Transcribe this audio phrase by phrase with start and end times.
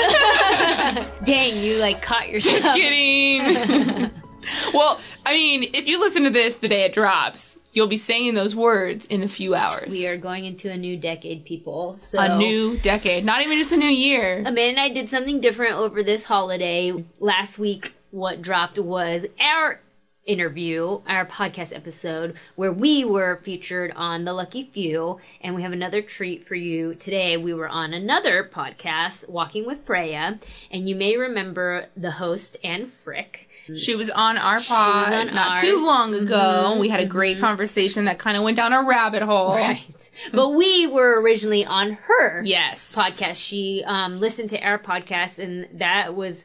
[1.24, 2.62] Dang, you like caught yourself.
[2.62, 4.10] Just kidding.
[4.74, 8.34] well, I mean, if you listen to this the day it drops, you'll be saying
[8.34, 9.88] those words in a few hours.
[9.90, 11.98] We are going into a new decade, people.
[12.00, 14.38] So a new decade, not even just a new year.
[14.38, 16.92] Amanda and I did something different over this holiday.
[17.20, 19.80] Last week, what dropped was our
[20.26, 25.18] interview, our podcast episode, where we were featured on The Lucky Few.
[25.40, 27.36] And we have another treat for you today.
[27.36, 30.38] We were on another podcast, Walking with Freya.
[30.70, 33.48] And you may remember the host, Anne Frick.
[33.76, 35.60] She was on our pod on not ours.
[35.60, 36.70] too long ago.
[36.70, 36.80] Mm-hmm.
[36.80, 37.44] We had a great mm-hmm.
[37.44, 39.54] conversation that kind of went down a rabbit hole.
[39.54, 40.10] Right.
[40.32, 42.94] but we were originally on her yes.
[42.94, 43.36] podcast.
[43.36, 46.44] She um, listened to our podcast, and that was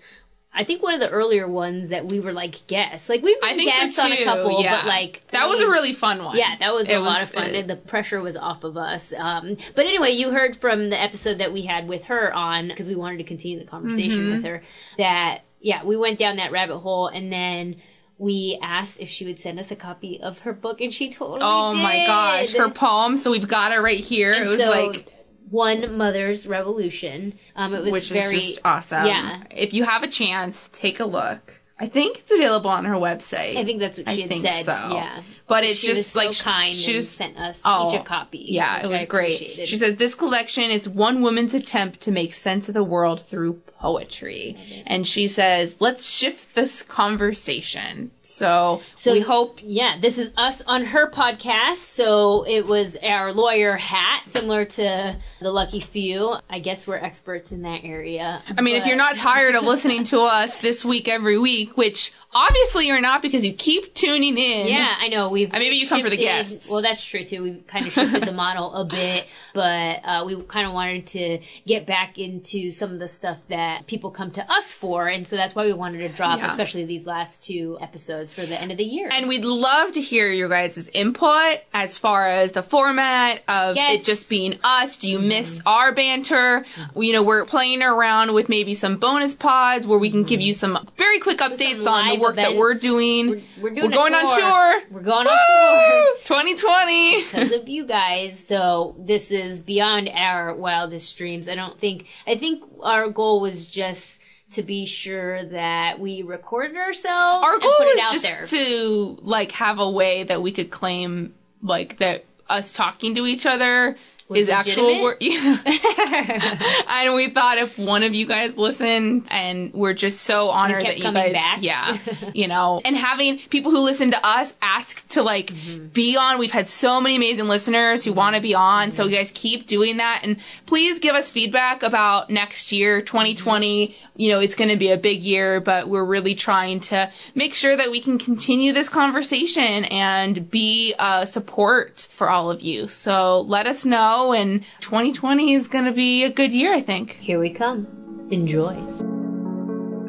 [0.56, 3.10] I think one of the earlier ones that we were like guests.
[3.10, 4.82] Like we've been guests so on a couple, yeah.
[4.82, 6.38] but like that was a really fun one.
[6.38, 7.56] Yeah, that was it a was, lot of fun.
[7.56, 9.14] Uh, the pressure was off of us.
[9.18, 12.88] Um, but anyway, you heard from the episode that we had with her on because
[12.88, 14.36] we wanted to continue the conversation mm-hmm.
[14.36, 14.64] with her.
[14.98, 17.82] That yeah, we went down that rabbit hole, and then
[18.18, 21.40] we asked if she would send us a copy of her book, and she totally
[21.42, 21.82] oh did.
[21.82, 23.18] my gosh, her poem.
[23.18, 24.34] So we've got it right here.
[24.34, 25.12] And it was so, like
[25.56, 27.40] one Mother's Revolution.
[27.56, 29.08] Um, it was which very, is just awesome.
[29.08, 31.62] Yeah, if you have a chance, take a look.
[31.78, 33.58] I think it's available on her website.
[33.58, 34.66] I think that's what she I had said.
[34.66, 34.72] So.
[34.72, 36.76] Yeah, but it's she just like so kind.
[36.76, 38.46] She just sent us oh, each a copy.
[38.50, 39.68] Yeah, it was great.
[39.68, 43.62] She says this collection is one woman's attempt to make sense of the world through
[43.80, 49.60] poetry, and she says, "Let's shift this conversation." So, so we hope.
[49.62, 51.78] Yeah, this is us on her podcast.
[51.78, 56.36] So it was our lawyer hat, similar to the lucky few.
[56.50, 58.42] I guess we're experts in that area.
[58.48, 58.82] I mean, but...
[58.82, 63.02] if you're not tired of listening to us this week every week, which obviously you're
[63.02, 64.68] not because you keep tuning in.
[64.68, 65.30] Yeah, I know.
[65.30, 66.70] We've uh, maybe you shifted, come for the guests.
[66.70, 67.44] Well, that's true too.
[67.44, 71.40] We've kind of shifted the model a bit, but uh, we kind of wanted to
[71.66, 75.38] get back into some of the stuff that people come to us for, and so
[75.38, 76.52] that's why we wanted to drop, yeah.
[76.52, 79.10] especially these last two episodes for the end of the year.
[79.10, 84.02] And we'd love to hear your guys' input as far as the format of yes.
[84.02, 84.98] it just being us.
[84.98, 85.30] Do you mm-hmm.
[85.30, 86.66] miss our banter?
[86.96, 90.28] You know, we're playing around with maybe some bonus pods where we can mm-hmm.
[90.28, 92.52] give you some very quick updates on the work events.
[92.52, 93.30] that we're doing.
[93.30, 94.26] We're, we're doing we're going tour.
[94.26, 94.82] on tour.
[94.92, 96.16] We're going on tour.
[96.26, 97.24] 2020.
[97.36, 98.44] Because of you guys.
[98.46, 101.48] So this is beyond our wildest dreams.
[101.48, 104.20] I don't think, I think our goal was just
[104.52, 107.44] to be sure that we recorded ourselves.
[107.46, 108.48] Our goal was just there.
[108.48, 113.46] to like have a way that we could claim like that us talking to each
[113.46, 113.98] other
[114.34, 115.18] is actual work.
[115.22, 120.98] and we thought if one of you guys listen, and we're just so honored that
[120.98, 121.62] you guys, back.
[121.62, 121.98] yeah,
[122.34, 125.88] you know, and having people who listen to us ask to like mm-hmm.
[125.88, 126.40] be on.
[126.40, 128.90] We've had so many amazing listeners who want to be on.
[128.90, 128.96] Mm-hmm.
[128.96, 133.88] So you guys keep doing that, and please give us feedback about next year, 2020.
[133.88, 137.12] Mm-hmm you know, it's going to be a big year, but we're really trying to
[137.36, 142.62] make sure that we can continue this conversation and be a support for all of
[142.62, 142.88] you.
[142.88, 144.15] So let us know.
[144.16, 147.18] And 2020 is going to be a good year, I think.
[147.20, 147.86] Here we come.
[148.32, 148.74] Enjoy.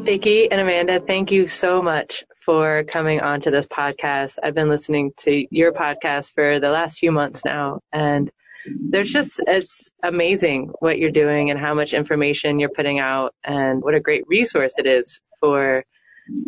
[0.05, 4.39] Vicki and Amanda, thank you so much for coming on to this podcast.
[4.45, 8.31] I've been listening to your podcast for the last few months now, and
[8.91, 13.83] there's just it's amazing what you're doing and how much information you're putting out and
[13.83, 15.85] what a great resource it is for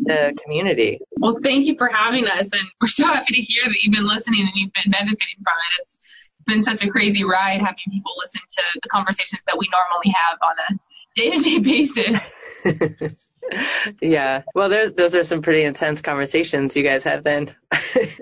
[0.05, 1.01] the community.
[1.17, 4.07] Well, thank you for having us, and we're so happy to hear that you've been
[4.07, 5.81] listening and you've been benefiting from it.
[5.81, 5.99] It's
[6.49, 10.39] been such a crazy ride having people listen to the conversations that we normally have
[10.43, 10.79] on a
[11.15, 11.59] day-to-day
[12.65, 13.17] basis.
[14.01, 14.43] yeah.
[14.55, 17.55] Well, there's, those are some pretty intense conversations you guys have then.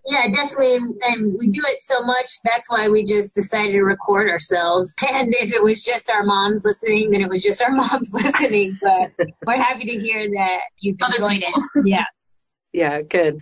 [0.07, 0.77] yeah, definitely.
[0.77, 2.39] And we do it so much.
[2.45, 4.95] That's why we just decided to record ourselves.
[5.09, 8.77] And if it was just our moms listening, then it was just our moms listening.
[8.83, 9.13] But
[9.47, 11.87] we're happy to hear that you've enjoyed it.
[11.87, 12.05] Yeah.
[12.73, 13.41] Yeah, good.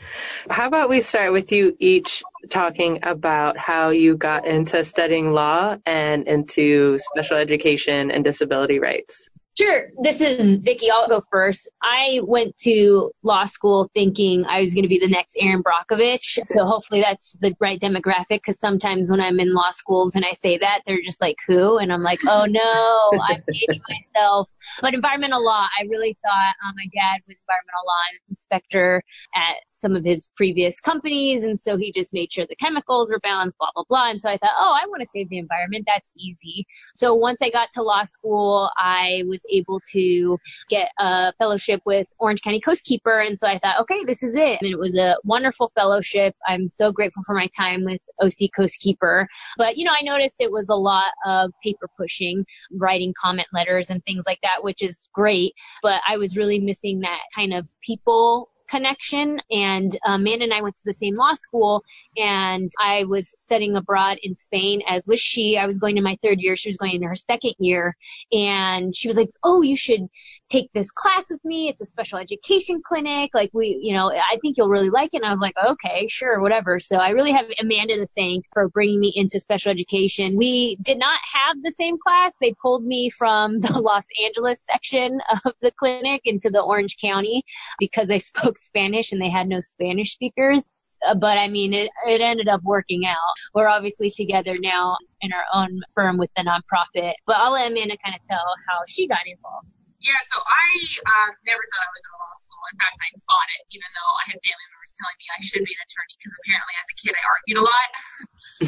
[0.49, 5.77] How about we start with you each talking about how you got into studying law
[5.87, 9.29] and into special education and disability rights?
[9.57, 9.91] Sure.
[10.03, 10.91] This is Vicki.
[10.91, 11.71] I'll go first.
[11.81, 16.41] I went to law school thinking I was going to be the next Erin Brockovich.
[16.47, 20.33] So hopefully that's the right demographic because sometimes when I'm in law schools and I
[20.33, 21.79] say that, they're just like, who?
[21.79, 24.51] And I'm like, oh no, I'm dating myself.
[24.81, 29.03] But environmental law, I really thought um, my dad was environmental law inspector
[29.37, 31.45] at some of his previous companies.
[31.45, 34.11] And so he just made sure the chemicals were balanced, blah, blah, blah.
[34.11, 35.85] And so I thought, oh, I want to save the environment.
[35.87, 36.67] That's easy.
[36.97, 40.39] So once I got to law school, I was able to
[40.69, 43.27] get a fellowship with Orange County Coastkeeper.
[43.27, 44.59] And so I thought, okay, this is it.
[44.61, 46.35] And it was a wonderful fellowship.
[46.47, 49.27] I'm so grateful for my time with OC Coastkeeper.
[49.57, 53.91] But, you know, I noticed it was a lot of paper pushing, writing comment letters
[53.91, 55.53] and things like that, which is great.
[55.83, 59.41] But I was really missing that kind of people connection.
[59.51, 61.85] And uh, Amanda and I went to the same law school,
[62.17, 65.57] and I was studying abroad in Spain, as was she.
[65.57, 66.57] I was going to my third year.
[66.57, 67.97] She was going into her second year.
[68.33, 70.01] And she was like, Oh, you should
[70.49, 71.69] take this class with me.
[71.69, 73.31] It's a special education clinic.
[73.35, 75.19] Like, we, you know, I think you'll really like it.
[75.19, 76.79] And I was like, Okay, sure, whatever.
[76.79, 80.37] So I really have Amanda to thank for bringing me into special education.
[80.37, 82.35] We did not have the same class.
[82.41, 87.45] They pulled me from the Los Angeles section of the clinic into the Orange County
[87.79, 90.69] because I spoke Spanish and they had no Spanish speakers.
[91.07, 93.35] Uh, but I mean, it, it ended up working out.
[93.55, 97.15] We're obviously together now in our own firm with the nonprofit.
[97.27, 99.69] But I'll let Amanda kind of tell how she got involved.
[100.05, 100.69] Yeah, so I
[101.01, 102.65] uh, never thought I would go to law school.
[102.69, 105.65] In fact, I fought it, even though I had family members telling me I should
[105.65, 107.89] be an attorney because apparently as a kid I argued a lot.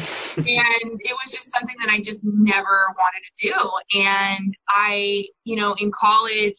[0.49, 3.57] and it was just something that I just never wanted to do.
[4.01, 6.57] And I, you know, in college,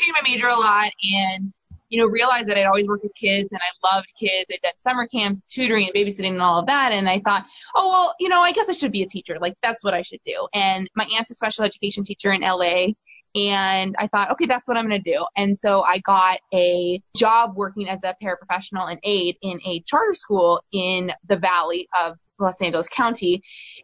[0.00, 1.52] changed my major a lot and
[1.88, 4.50] you know, realized that I'd always worked with kids and I loved kids.
[4.52, 6.92] I'd done summer camps, tutoring and babysitting and all of that.
[6.92, 9.38] And I thought, oh, well, you know, I guess I should be a teacher.
[9.40, 10.48] Like that's what I should do.
[10.52, 12.88] And my aunt's a special education teacher in LA.
[13.34, 15.26] And I thought, okay, that's what I'm going to do.
[15.36, 20.14] And so I got a job working as a paraprofessional and aide in a charter
[20.14, 23.42] school in the valley of Los Angeles County.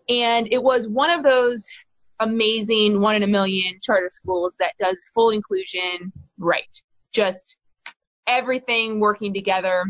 [0.09, 1.67] And it was one of those
[2.19, 6.83] amazing one in a million charter schools that does full inclusion right.
[7.13, 7.59] Just
[8.27, 9.85] everything working together.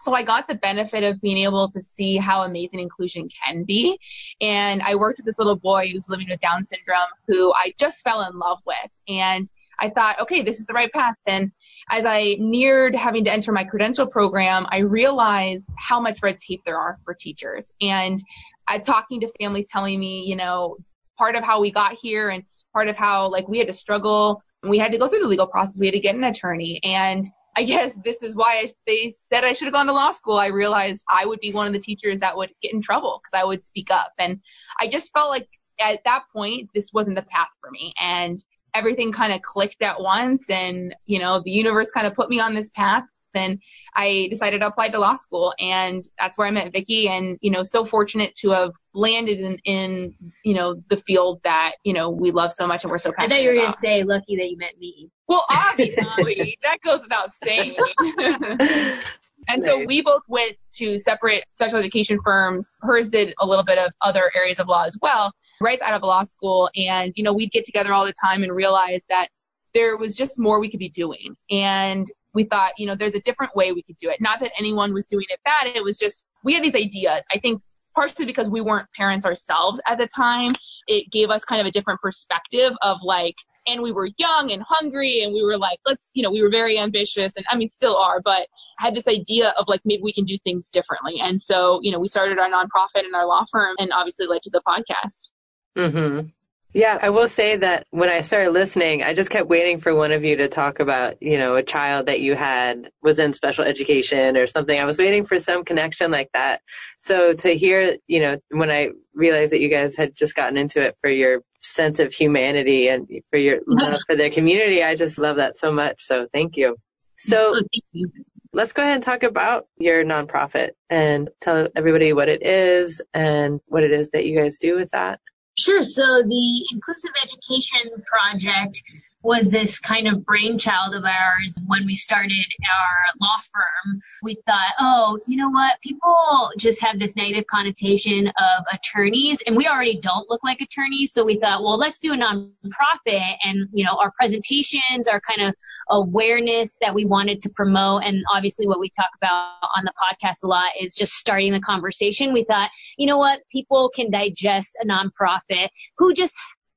[0.00, 3.98] So I got the benefit of being able to see how amazing inclusion can be.
[4.40, 8.02] And I worked with this little boy who's living with Down syndrome who I just
[8.02, 8.90] fell in love with.
[9.08, 11.14] And I thought, okay, this is the right path.
[11.26, 11.52] And
[11.90, 16.62] as I neared having to enter my credential program, I realized how much red tape
[16.64, 17.72] there are for teachers.
[17.80, 18.22] And
[18.66, 20.76] I talking to families telling me, you know,
[21.18, 24.42] part of how we got here and part of how like we had to struggle
[24.62, 25.78] and we had to go through the legal process.
[25.78, 27.24] We had to get an attorney and
[27.56, 30.38] I guess this is why they said I should have gone to law school.
[30.38, 33.40] I realized I would be one of the teachers that would get in trouble because
[33.40, 34.12] I would speak up.
[34.18, 34.40] And
[34.80, 35.48] I just felt like
[35.80, 37.94] at that point, this wasn't the path for me.
[38.00, 38.42] And
[38.74, 40.50] everything kind of clicked at once.
[40.50, 43.04] And, you know, the universe kind of put me on this path
[43.34, 43.60] and
[43.94, 47.50] I decided to apply to law school and that's where I met Vicki and, you
[47.50, 50.14] know, so fortunate to have landed in, in,
[50.44, 53.34] you know, the field that, you know, we love so much and we're so passionate
[53.34, 55.10] I thought you were going to say lucky that you met me.
[55.28, 57.76] Well, obviously, that goes without saying.
[59.48, 59.70] And nice.
[59.70, 62.78] so we both went to separate special education firms.
[62.80, 66.02] Hers did a little bit of other areas of law as well, right out of
[66.02, 66.70] law school.
[66.76, 69.28] And, you know, we'd get together all the time and realize that
[69.72, 71.36] there was just more we could be doing.
[71.50, 74.20] And we thought, you know, there's a different way we could do it.
[74.20, 75.74] Not that anyone was doing it bad.
[75.74, 77.24] It was just, we had these ideas.
[77.32, 77.62] I think
[77.94, 80.50] partially because we weren't parents ourselves at the time,
[80.86, 83.36] it gave us kind of a different perspective of like,
[83.66, 86.50] and we were young and hungry and we were like, let's, you know, we were
[86.50, 88.46] very ambitious and I mean, still are, but
[88.78, 91.20] had this idea of like, maybe we can do things differently.
[91.20, 94.42] And so, you know, we started our nonprofit and our law firm and obviously led
[94.42, 95.30] to the podcast.
[95.78, 96.26] Mm-hmm.
[96.74, 100.10] Yeah, I will say that when I started listening, I just kept waiting for one
[100.10, 103.64] of you to talk about, you know, a child that you had was in special
[103.64, 104.76] education or something.
[104.76, 106.62] I was waiting for some connection like that.
[106.98, 110.82] So to hear, you know, when I realized that you guys had just gotten into
[110.82, 115.16] it for your sense of humanity and for your love for the community, I just
[115.16, 116.02] love that so much.
[116.02, 116.76] So thank you.
[117.16, 118.04] So oh,
[118.52, 123.60] let's go ahead and talk about your nonprofit and tell everybody what it is and
[123.66, 125.20] what it is that you guys do with that.
[125.56, 125.82] Sure.
[125.82, 128.82] So the Inclusive Education Project
[129.24, 133.98] was this kind of brainchild of ours when we started our law firm.
[134.22, 135.80] We thought, oh, you know what?
[135.80, 141.12] People just have this negative connotation of attorneys, and we already don't look like attorneys.
[141.12, 145.48] So we thought, well, let's do a nonprofit, and you know, our presentations, our kind
[145.48, 145.54] of
[145.88, 150.44] awareness that we wanted to promote, and obviously what we talk about on the podcast
[150.44, 152.34] a lot is just starting the conversation.
[152.34, 153.40] We thought, you know what?
[153.50, 156.34] People can digest a nonprofit who just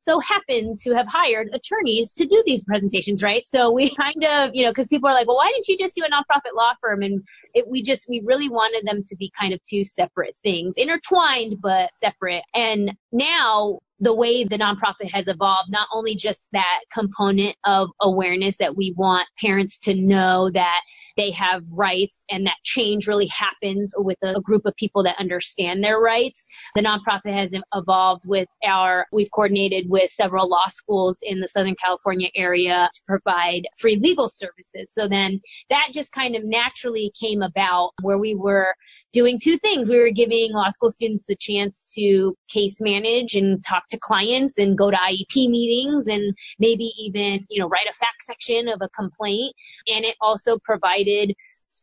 [0.08, 3.44] so happen to have hired attorneys to do these presentations, right?
[3.46, 5.96] So we kind of, you know, because people are like, well, why didn't you just
[5.96, 7.02] do a nonprofit law firm?
[7.02, 10.76] And it, we just, we really wanted them to be kind of two separate things,
[10.78, 12.44] intertwined but separate.
[12.54, 18.58] And now the way the nonprofit has evolved, not only just that component of awareness
[18.58, 20.82] that we want parents to know that
[21.16, 25.84] they have rights and that change really happens with a, group of people that understand
[25.84, 26.46] their rights.
[26.76, 31.76] The nonprofit has evolved with our, we've coordinated with several law schools in the Southern
[31.76, 34.94] California area to provide free legal services.
[34.94, 38.76] So then that just kind of naturally came about where we were
[39.12, 39.90] doing two things.
[39.90, 44.58] We were giving law school students the chance to case manage and talk to clients
[44.58, 48.82] and go to IEP meetings and maybe even, you know, write a fact section of
[48.82, 49.54] a complaint.
[49.88, 51.34] And it also provided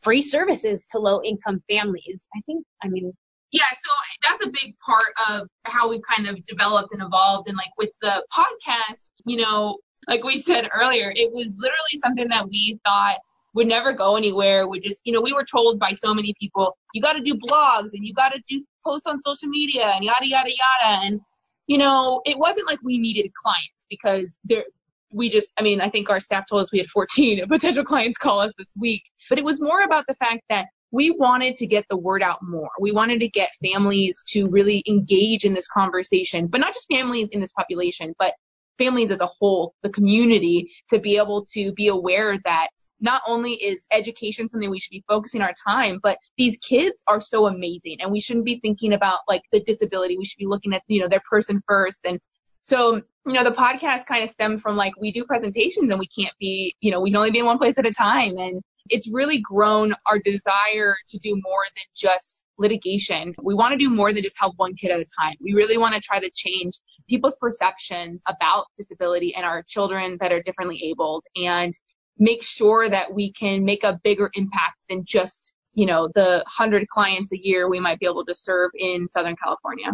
[0.03, 2.27] free services to low income families.
[2.35, 3.13] I think, I mean,
[3.53, 7.49] yeah, so that's a big part of how we've kind of developed and evolved.
[7.49, 12.29] And like with the podcast, you know, like we said earlier, it was literally something
[12.29, 13.19] that we thought
[13.55, 14.69] would never go anywhere.
[14.69, 17.35] Would just, you know, we were told by so many people, you got to do
[17.35, 21.05] blogs and you got to do posts on social media and yada yada yada.
[21.05, 21.21] And
[21.67, 24.65] you know, it wasn't like we needed clients because there,
[25.11, 28.19] we just, I mean, I think our staff told us we had 14 potential clients
[28.19, 31.67] call us this week, but it was more about the fact that we wanted to
[31.67, 32.71] get the word out more.
[32.79, 37.29] We wanted to get families to really engage in this conversation, but not just families
[37.31, 38.35] in this population, but
[38.79, 42.69] families as a whole, the community to be able to be aware that
[43.01, 47.21] not only is education something we should be focusing our time, but these kids are
[47.21, 50.17] so amazing and we shouldn't be thinking about like the disability.
[50.17, 52.01] We should be looking at, you know, their person first.
[52.05, 52.19] And
[52.63, 56.09] so, you know, the podcast kind of stemmed from like we do presentations and we
[56.09, 58.39] can't be, you know, we can only be in one place at a time.
[58.39, 63.35] And it's really grown our desire to do more than just litigation.
[63.43, 65.35] We want to do more than just help one kid at a time.
[65.41, 66.75] We really want to try to change
[67.09, 71.25] people's perceptions about disability and our children that are differently abled.
[71.37, 71.73] And
[72.19, 76.89] make sure that we can make a bigger impact than just, you know, the 100
[76.89, 79.93] clients a year we might be able to serve in Southern California.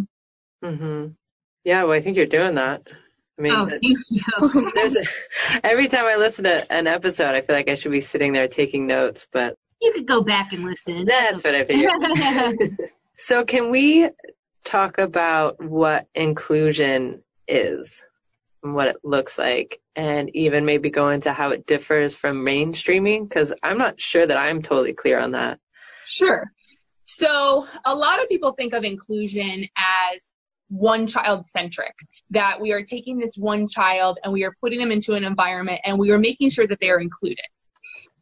[0.65, 1.09] mm-hmm.
[1.65, 2.91] Yeah, well, I think you're doing that.
[3.39, 4.73] I mean, oh, thank you.
[5.63, 8.33] a, every time I listen to an episode, I feel like I should be sitting
[8.33, 11.07] there taking notes, but you could go back and listen.
[11.07, 11.91] That's what I figured.
[13.15, 14.11] so, can we
[14.65, 18.03] talk about what inclusion is?
[18.63, 23.29] And what it looks like and even maybe go into how it differs from mainstreaming
[23.29, 25.59] because I'm not sure that I'm totally clear on that.
[26.05, 26.51] Sure.
[27.05, 30.31] So a lot of people think of inclusion as
[30.69, 31.95] one child centric,
[32.31, 35.81] that we are taking this one child and we are putting them into an environment
[35.85, 37.45] and we are making sure that they are included.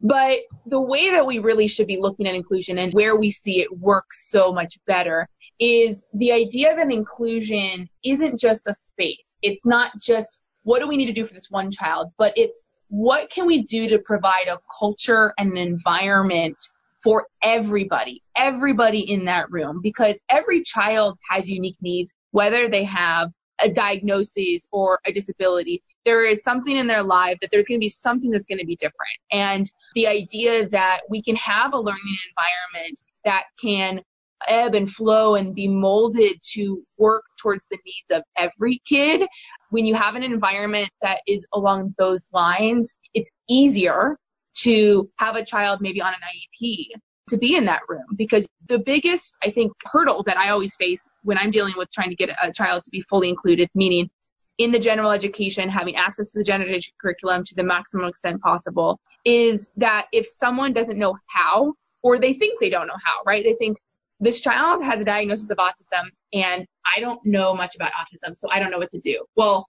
[0.01, 3.61] But the way that we really should be looking at inclusion and where we see
[3.61, 5.27] it work so much better
[5.59, 9.37] is the idea that inclusion isn't just a space.
[9.41, 12.63] It's not just what do we need to do for this one child, but it's
[12.89, 16.57] what can we do to provide a culture and an environment
[17.03, 23.31] for everybody, everybody in that room, because every child has unique needs, whether they have
[23.61, 25.83] a diagnosis or a disability.
[26.05, 28.65] There is something in their life that there's going to be something that's going to
[28.65, 28.95] be different.
[29.31, 34.01] And the idea that we can have a learning environment that can
[34.47, 39.27] ebb and flow and be molded to work towards the needs of every kid.
[39.69, 44.17] When you have an environment that is along those lines, it's easier
[44.59, 46.87] to have a child maybe on an IEP
[47.29, 51.07] to be in that room because the biggest, I think, hurdle that I always face
[51.23, 54.09] when I'm dealing with trying to get a child to be fully included, meaning
[54.57, 58.41] in the general education, having access to the general education curriculum to the maximum extent
[58.41, 63.21] possible, is that if someone doesn't know how, or they think they don't know how,
[63.25, 63.43] right?
[63.43, 63.77] They think,
[64.19, 68.49] this child has a diagnosis of autism and I don't know much about autism, so
[68.51, 69.25] I don't know what to do.
[69.35, 69.67] Well,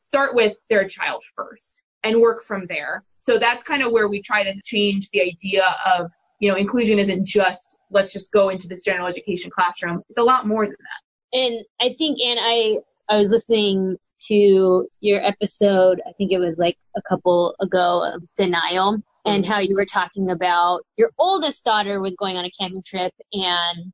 [0.00, 3.04] start with their child first and work from there.
[3.20, 5.64] So that's kind of where we try to change the idea
[5.96, 10.02] of, you know, inclusion isn't just let's just go into this general education classroom.
[10.08, 11.38] It's a lot more than that.
[11.38, 12.78] And I think, and I,
[13.08, 18.22] I was listening to your episode, I think it was like a couple ago of
[18.36, 19.52] denial and mm-hmm.
[19.52, 23.92] how you were talking about your oldest daughter was going on a camping trip and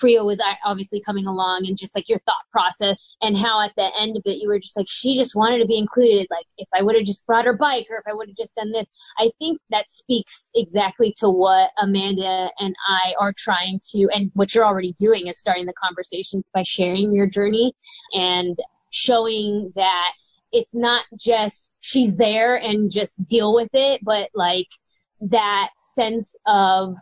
[0.00, 3.72] Freya was uh, obviously coming along and just like your thought process and how at
[3.76, 6.26] the end of it you were just like she just wanted to be included.
[6.30, 8.54] Like if I would have just brought her bike or if I would have just
[8.54, 8.86] done this
[9.18, 14.54] I think that speaks exactly to what Amanda and I are trying to and what
[14.54, 17.74] you're already doing is starting the conversation by sharing your journey
[18.14, 18.58] and
[18.90, 20.12] showing that
[20.52, 24.68] it's not just she's there and just deal with it, but like
[25.20, 26.96] that sense of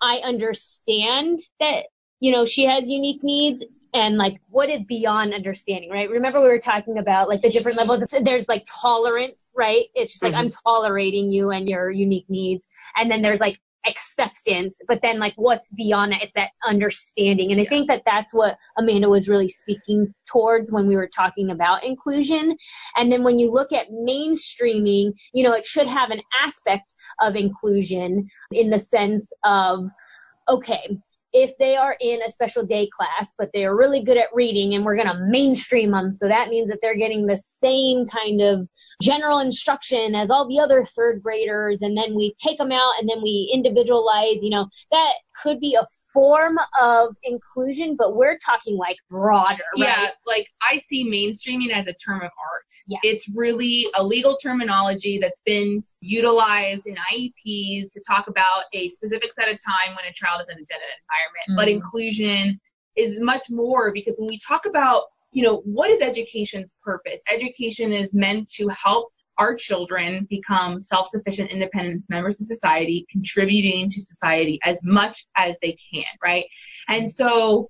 [0.00, 1.86] I understand that,
[2.20, 6.10] you know, she has unique needs and like what is beyond understanding, right?
[6.10, 8.04] Remember we were talking about like the different levels.
[8.22, 9.86] There's like tolerance, right?
[9.94, 10.46] It's just like mm-hmm.
[10.46, 12.66] I'm tolerating you and your unique needs.
[12.96, 16.22] And then there's like acceptance, but then like what's beyond that?
[16.22, 17.50] It's that understanding.
[17.50, 17.66] And yeah.
[17.66, 21.84] I think that that's what Amanda was really speaking towards when we were talking about
[21.84, 22.56] inclusion.
[22.96, 27.36] And then when you look at mainstreaming, you know, it should have an aspect of
[27.36, 29.86] inclusion in the sense of,
[30.48, 30.98] okay,
[31.34, 34.74] if they are in a special day class, but they are really good at reading
[34.74, 36.12] and we're going to mainstream them.
[36.12, 38.68] So that means that they're getting the same kind of
[39.02, 41.82] general instruction as all the other third graders.
[41.82, 45.74] And then we take them out and then we individualize, you know, that could be
[45.74, 49.88] a form of inclusion, but we're talking like broader, right?
[49.88, 52.70] Yeah, like I see mainstreaming as a term of art.
[52.86, 52.98] Yeah.
[53.02, 59.32] It's really a legal terminology that's been utilized in IEPs to talk about a specific
[59.32, 61.48] set of time when a child is in a gen ed environment.
[61.48, 61.56] Mm-hmm.
[61.56, 62.60] But inclusion
[62.96, 67.20] is much more because when we talk about, you know, what is education's purpose?
[67.32, 74.00] Education is meant to help our children become self-sufficient, independent members of society, contributing to
[74.00, 76.44] society as much as they can, right?
[76.88, 77.68] And so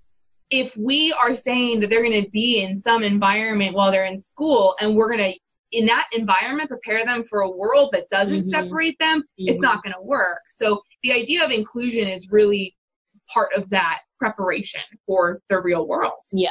[0.50, 4.16] if we are saying that they're going to be in some environment while they're in
[4.16, 5.38] school and we're going to
[5.73, 8.49] in that environment prepare them for a world that doesn't mm-hmm.
[8.49, 9.49] separate them mm-hmm.
[9.49, 12.76] it's not going to work so the idea of inclusion is really
[13.33, 16.50] part of that preparation for the real world yeah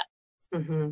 [0.53, 0.91] mm-hmm.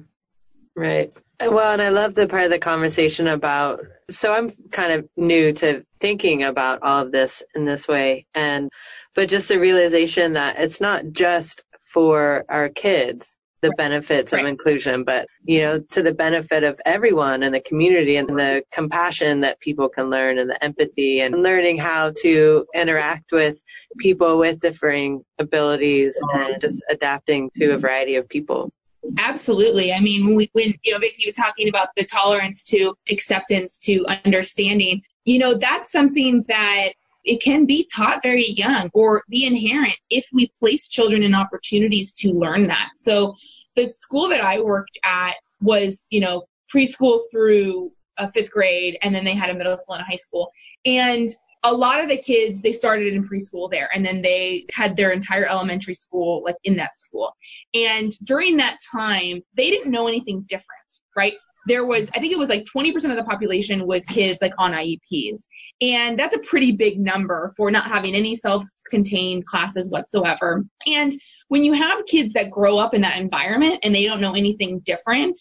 [0.75, 1.13] right
[1.49, 3.81] well, and I love the part of the conversation about.
[4.09, 8.69] So I'm kind of new to thinking about all of this in this way, and
[9.15, 14.43] but just the realization that it's not just for our kids the benefits right.
[14.43, 18.63] of inclusion, but you know, to the benefit of everyone and the community and the
[18.71, 23.61] compassion that people can learn and the empathy and learning how to interact with
[23.97, 28.71] people with differing abilities and just adapting to a variety of people.
[29.17, 29.91] Absolutely.
[29.93, 33.77] I mean, when, we, when you know Vicki was talking about the tolerance to acceptance
[33.79, 36.89] to understanding, you know, that's something that
[37.23, 42.13] it can be taught very young or be inherent if we place children in opportunities
[42.13, 42.89] to learn that.
[42.97, 43.35] So
[43.75, 49.13] the school that I worked at was, you know, preschool through a fifth grade, and
[49.13, 50.51] then they had a middle school and a high school.
[50.85, 51.29] And
[51.63, 55.11] a lot of the kids they started in preschool there and then they had their
[55.11, 57.35] entire elementary school like in that school
[57.73, 61.35] and during that time they didn't know anything different right
[61.67, 64.71] there was i think it was like 20% of the population was kids like on
[64.71, 65.39] ieps
[65.81, 70.63] and that's a pretty big number for not having any self-contained classes whatsoever.
[70.85, 71.11] And
[71.47, 74.79] when you have kids that grow up in that environment and they don't know anything
[74.79, 75.37] different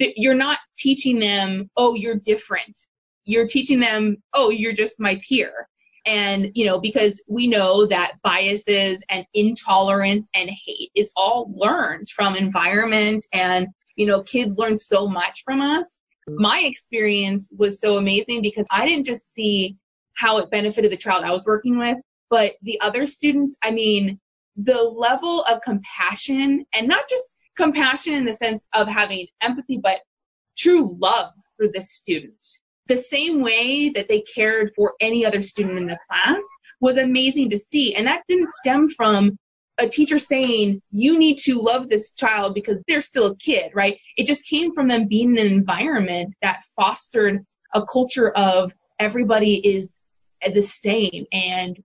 [0.00, 2.78] you're not teaching them oh you're different.
[3.28, 5.68] You're teaching them, oh, you're just my peer.
[6.06, 12.08] And, you know, because we know that biases and intolerance and hate is all learned
[12.08, 16.00] from environment and, you know, kids learn so much from us.
[16.28, 19.76] My experience was so amazing because I didn't just see
[20.14, 21.98] how it benefited the child I was working with,
[22.30, 24.18] but the other students, I mean,
[24.56, 27.24] the level of compassion and not just
[27.56, 30.00] compassion in the sense of having empathy, but
[30.56, 32.44] true love for the student
[32.88, 36.42] the same way that they cared for any other student in the class
[36.80, 37.94] was amazing to see.
[37.94, 39.38] And that didn't stem from
[39.78, 43.98] a teacher saying, you need to love this child because they're still a kid, right?
[44.16, 49.54] It just came from them being in an environment that fostered a culture of everybody
[49.56, 50.00] is
[50.54, 51.78] the same and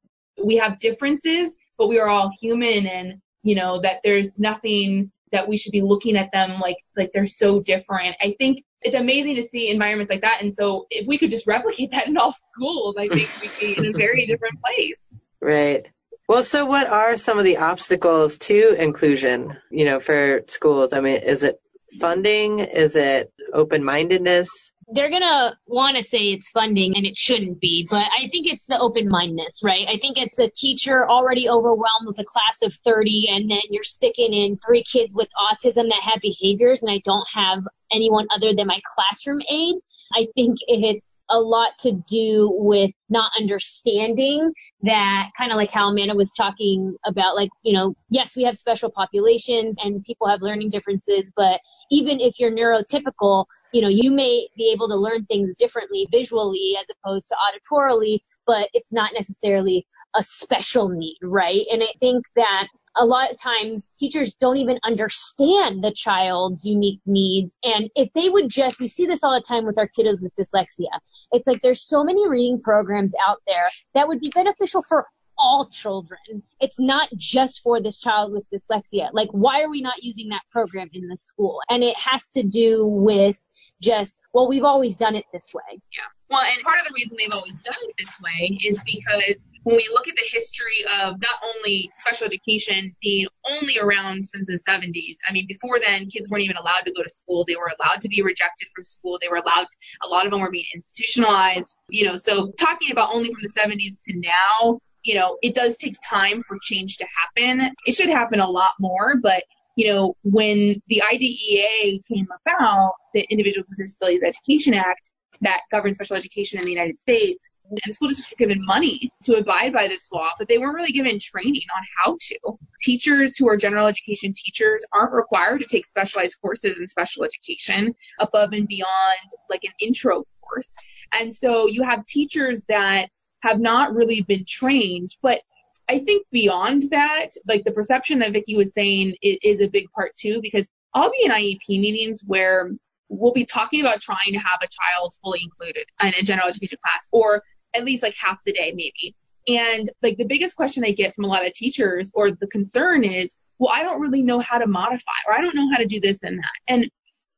[0.44, 5.48] we have differences, but we are all human and, you know, that there's nothing that
[5.48, 8.16] we should be looking at them like like they're so different.
[8.22, 10.40] I think it's amazing to see environments like that.
[10.42, 13.78] And so if we could just replicate that in all schools, I think we'd be
[13.78, 15.20] in a very different place.
[15.42, 15.88] Right.
[16.34, 20.92] Well, so what are some of the obstacles to inclusion, you know, for schools?
[20.92, 21.62] I mean, is it
[22.00, 22.58] funding?
[22.58, 24.72] Is it open mindedness?
[24.92, 28.66] they're gonna want to say it's funding and it shouldn't be, but I think it's
[28.66, 29.88] the open mindedness, right?
[29.88, 33.84] I think it's a teacher already overwhelmed with a class of 30 and then you're
[33.84, 38.54] sticking in three kids with autism that have behaviors and I don't have anyone other
[38.54, 39.76] than my classroom aide.
[40.14, 44.52] I think it's a lot to do with not understanding
[44.84, 48.58] that kind of like how Amanda was talking about, like, you know, yes, we have
[48.58, 54.12] special populations and people have learning differences, but even if you're neurotypical, you know, you
[54.12, 59.12] may be able to learn things differently visually as opposed to auditorily, but it's not
[59.14, 61.66] necessarily a special need, right?
[61.72, 67.00] And I think that a lot of times teachers don't even understand the child's unique
[67.06, 67.58] needs.
[67.64, 70.34] And if they would just, we see this all the time with our kiddos with
[70.40, 71.00] dyslexia.
[71.32, 75.08] It's like there's so many reading programs out there that would be beneficial for
[75.44, 76.20] all children.
[76.62, 79.10] It's not just for this child with dyslexia.
[79.12, 81.60] Like, why are we not using that program in the school?
[81.70, 83.38] And it has to do with
[83.82, 85.82] just, well, we've always done it this way.
[85.92, 86.06] Yeah.
[86.30, 89.76] Well, and part of the reason they've always done it this way is because when
[89.76, 94.58] we look at the history of not only special education being only around since the
[94.68, 97.46] 70s, I mean, before then, kids weren't even allowed to go to school.
[97.46, 99.20] They were allowed to be rejected from school.
[99.22, 99.68] They were allowed,
[100.04, 103.50] a lot of them were being institutionalized, you know, so talking about only from the
[103.50, 107.72] 70s to now, you know, it does take time for change to happen.
[107.86, 109.44] It should happen a lot more, but
[109.76, 115.10] you know, when the IDEA came about, the Individuals with Disabilities Education Act,
[115.42, 117.50] that governs special education in the United States.
[117.84, 120.92] And school districts were given money to abide by this law, but they weren't really
[120.92, 122.58] given training on how to.
[122.82, 127.96] Teachers who are general education teachers aren't required to take specialized courses in special education
[128.20, 130.76] above and beyond like an intro course.
[131.14, 133.10] And so you have teachers that
[133.44, 135.42] have not really been trained, but
[135.90, 139.92] I think beyond that, like the perception that Vicki was saying is, is a big
[139.92, 142.72] part too, because I'll be in IEP meetings where
[143.10, 146.78] we'll be talking about trying to have a child fully included in a general education
[146.84, 147.44] class or
[147.76, 149.14] at least like half the day maybe.
[149.48, 153.04] And like the biggest question I get from a lot of teachers or the concern
[153.04, 155.86] is, well, I don't really know how to modify or I don't know how to
[155.86, 156.52] do this and that.
[156.70, 156.90] And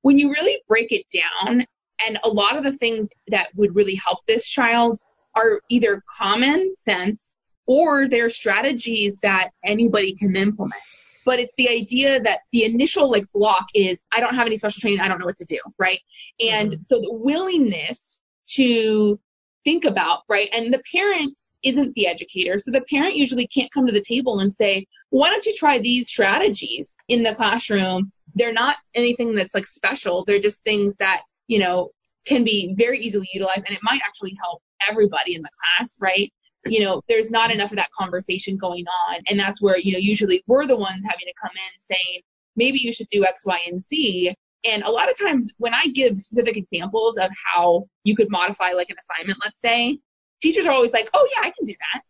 [0.04, 1.66] when you really break it down
[2.06, 5.00] and a lot of the things that would really help this child
[5.36, 7.34] are either common sense
[7.68, 10.82] or they're strategies that anybody can implement
[11.26, 14.80] but it's the idea that the initial like block is I don't have any special
[14.80, 16.00] training, I don't know what to do, right?
[16.40, 16.82] And mm-hmm.
[16.86, 18.22] so the willingness
[18.54, 19.20] to
[19.66, 20.48] think about, right?
[20.54, 22.60] And the parent isn't the educator.
[22.60, 25.80] So the parent usually can't come to the table and say, why don't you try
[25.80, 28.12] these strategies in the classroom?
[28.36, 30.24] They're not anything that's like special.
[30.24, 31.90] They're just things that, you know,
[32.26, 36.32] can be very easily utilized and it might actually help everybody in the class, right?
[36.66, 39.22] you know, there's not enough of that conversation going on.
[39.28, 42.22] And that's where, you know, usually we're the ones having to come in saying,
[42.56, 44.34] maybe you should do X, Y, and Z.
[44.68, 48.72] And a lot of times when I give specific examples of how you could modify
[48.72, 50.00] like an assignment, let's say,
[50.42, 52.02] teachers are always like, oh yeah, I can do that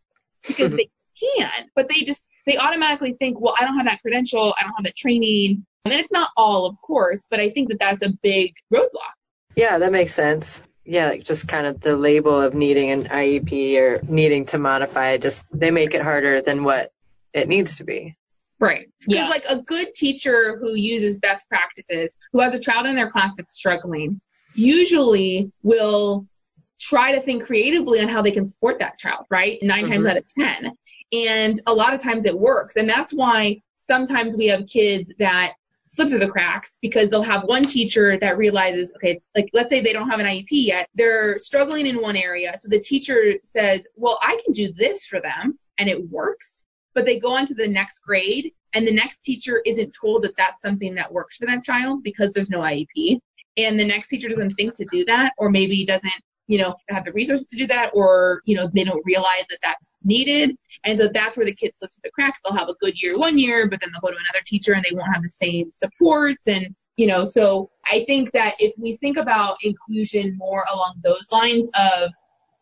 [0.47, 0.89] because they
[1.37, 4.53] can, but they just, they automatically think, well, I don't have that credential.
[4.59, 5.65] I don't have that training.
[5.83, 9.14] And it's not all, of course, but I think that that's a big roadblock.
[9.55, 13.75] Yeah, that makes sense yeah, like just kind of the label of needing an IEP
[13.77, 16.91] or needing to modify it, just they make it harder than what
[17.33, 18.15] it needs to be.
[18.59, 18.87] Right.
[18.99, 19.29] Because yeah.
[19.29, 23.33] like a good teacher who uses best practices, who has a child in their class
[23.35, 24.21] that's struggling,
[24.53, 26.27] usually will
[26.79, 29.57] try to think creatively on how they can support that child, right?
[29.61, 29.91] 9 mm-hmm.
[29.91, 30.71] times out of 10.
[31.11, 32.75] And a lot of times it works.
[32.75, 35.53] And that's why sometimes we have kids that
[35.87, 39.81] slip through the cracks because they'll have one teacher that realizes, okay, like let's say
[39.81, 42.55] they don't have an IEP yet, they're struggling in one area.
[42.57, 46.65] So the teacher says, well, I can do this for them and it works.
[46.93, 50.35] But they go on to the next grade and the next teacher isn't told that
[50.37, 53.19] that's something that works for that child because there's no IEP.
[53.57, 56.11] And the next teacher doesn't think to do that or maybe doesn't
[56.47, 59.59] you know, have the resources to do that or, you know, they don't realize that
[59.63, 60.55] that's needed.
[60.83, 62.39] And so that's where the kid slips through the cracks.
[62.43, 64.83] They'll have a good year one year, but then they'll go to another teacher and
[64.83, 66.47] they won't have the same supports.
[66.47, 71.27] And, you know, so I think that if we think about inclusion more along those
[71.31, 72.11] lines of,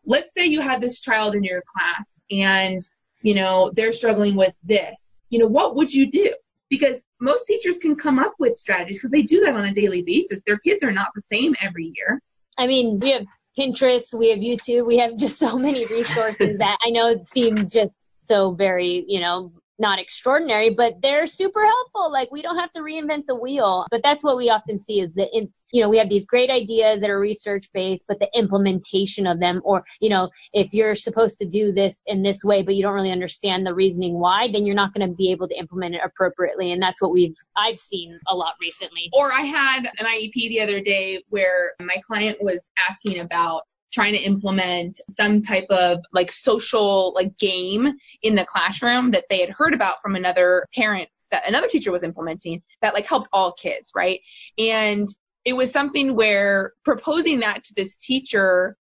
[0.06, 2.80] let's say you had this child in your class and,
[3.22, 6.34] you know, they're struggling with this, you know, what would you do?
[6.70, 10.02] Because most teachers can come up with strategies because they do that on a daily
[10.02, 10.42] basis.
[10.46, 12.20] Their kids are not the same every year.
[12.58, 13.26] I mean, we have
[13.58, 17.96] Pinterest, we have YouTube, we have just so many resources that I know seem just
[18.14, 22.12] so very, you know, not extraordinary, but they're super helpful.
[22.12, 23.86] Like we don't have to reinvent the wheel.
[23.90, 26.50] But that's what we often see is that, in, you know, we have these great
[26.50, 30.94] ideas that are research based, but the implementation of them, or, you know, if you're
[30.94, 34.48] supposed to do this in this way, but you don't really understand the reasoning why,
[34.52, 36.70] then you're not going to be able to implement it appropriately.
[36.70, 39.10] And that's what we've, I've seen a lot recently.
[39.12, 43.62] Or I had an IEP the other day where my client was asking about
[43.94, 49.40] trying to implement some type of like social like game in the classroom that they
[49.40, 53.52] had heard about from another parent that another teacher was implementing that like helped all
[53.52, 54.20] kids, right?
[54.58, 55.08] And
[55.44, 58.76] it was something where proposing that to this teacher,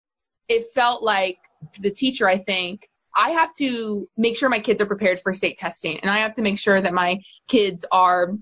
[0.49, 1.39] it felt like
[1.81, 5.59] the teacher, I think, I have to make sure my kids are prepared for state
[5.59, 8.35] testing and I have to make sure that my kids are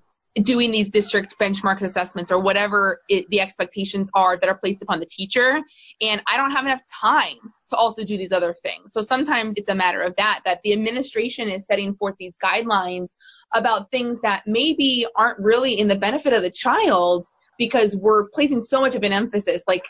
[0.44, 5.00] doing these district benchmarks assessments or whatever it, the expectations are that are placed upon
[5.00, 5.60] the teacher.
[6.00, 7.36] And I don't have enough time
[7.70, 8.92] to also do these other things.
[8.92, 13.08] So sometimes it's a matter of that, that the administration is setting forth these guidelines
[13.54, 17.24] about things that maybe aren't really in the benefit of the child
[17.58, 19.84] because we're placing so much of an emphasis like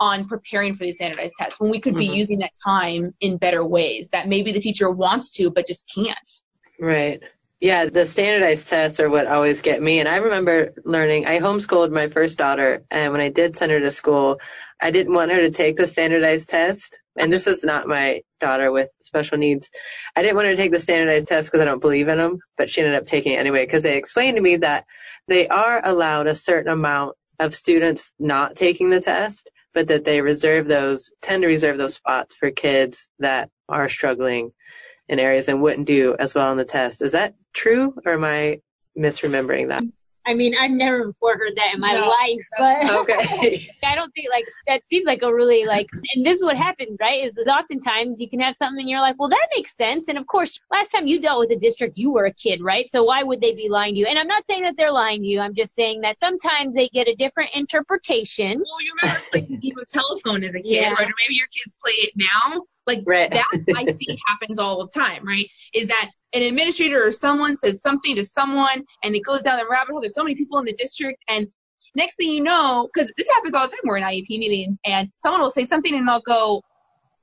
[0.00, 2.16] on preparing for these standardized tests when we could be Mhm.
[2.16, 6.30] using that time in better ways that maybe the teacher wants to but just can't.
[6.80, 7.22] Right.
[7.62, 10.00] Yeah, the standardized tests are what always get me.
[10.00, 13.80] And I remember learning, I homeschooled my first daughter, and when I did send her
[13.80, 14.40] to school,
[14.82, 17.00] I didn't want her to take the standardized test.
[17.18, 19.70] And this is not my daughter with special needs.
[20.16, 22.40] I didn't want her to take the standardized test because I don't believe in them,
[22.58, 24.86] but she ended up taking it anyway because they explained to me that
[25.28, 30.22] they are allowed a certain amount of students not taking the test, but that they
[30.22, 34.52] reserve those, tend to reserve those spots for kids that are struggling
[35.12, 37.02] in areas and wouldn't do as well on the test.
[37.02, 38.60] Is that true or am I
[38.98, 39.84] misremembering that?
[40.24, 43.68] I mean, I've never before heard that in my No, life, but Okay.
[43.84, 46.96] I don't think like that seems like a really like, and this is what happens,
[47.00, 47.24] right?
[47.24, 50.04] Is that oftentimes you can have something and you're like, well, that makes sense.
[50.08, 52.88] And of course, last time you dealt with a district, you were a kid, right?
[52.90, 54.06] So why would they be lying to you?
[54.06, 55.40] And I'm not saying that they're lying to you.
[55.40, 58.58] I'm just saying that sometimes they get a different interpretation.
[58.64, 60.92] Well, you remember like the game of telephone as a kid, Yeah.
[60.92, 61.00] right?
[61.08, 62.62] Or maybe your kids play it now.
[62.86, 63.30] Like Right.
[63.30, 65.46] that I see happens all the time, right?
[65.74, 69.66] Is that an administrator or someone says something to someone and it goes down the
[69.68, 70.00] rabbit hole.
[70.00, 71.46] There's so many people in the district and
[71.94, 75.10] next thing you know, because this happens all the time, we're in IEP meetings and
[75.18, 76.62] someone will say something and I'll go,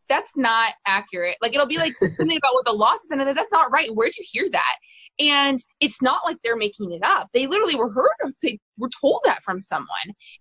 [0.08, 1.38] that's not accurate.
[1.42, 3.90] Like it'll be like something about what the law says and that's not right.
[3.94, 4.76] Where'd you hear that?
[5.20, 7.30] And it's not like they're making it up.
[7.34, 9.88] They literally were heard, they were told that from someone.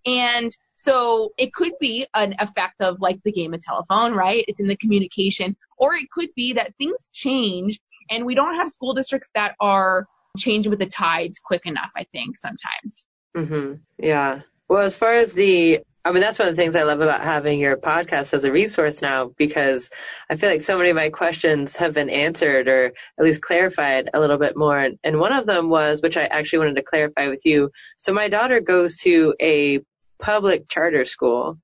[0.06, 4.44] And so it could be an effect of like the game of telephone, right?
[4.46, 5.56] It's in the communication.
[5.78, 10.06] Or it could be that things change and we don't have school districts that are
[10.38, 13.06] changing with the tides quick enough, I think, sometimes.
[13.34, 14.42] hmm Yeah.
[14.68, 17.22] Well, as far as the, I mean, that's one of the things I love about
[17.22, 19.90] having your podcast as a resource now because
[20.30, 22.86] I feel like so many of my questions have been answered or
[23.18, 24.78] at least clarified a little bit more.
[24.78, 27.70] And, one of them was, which I actually wanted to clarify with you.
[27.98, 29.80] So my daughter goes to a
[30.20, 31.58] public charter school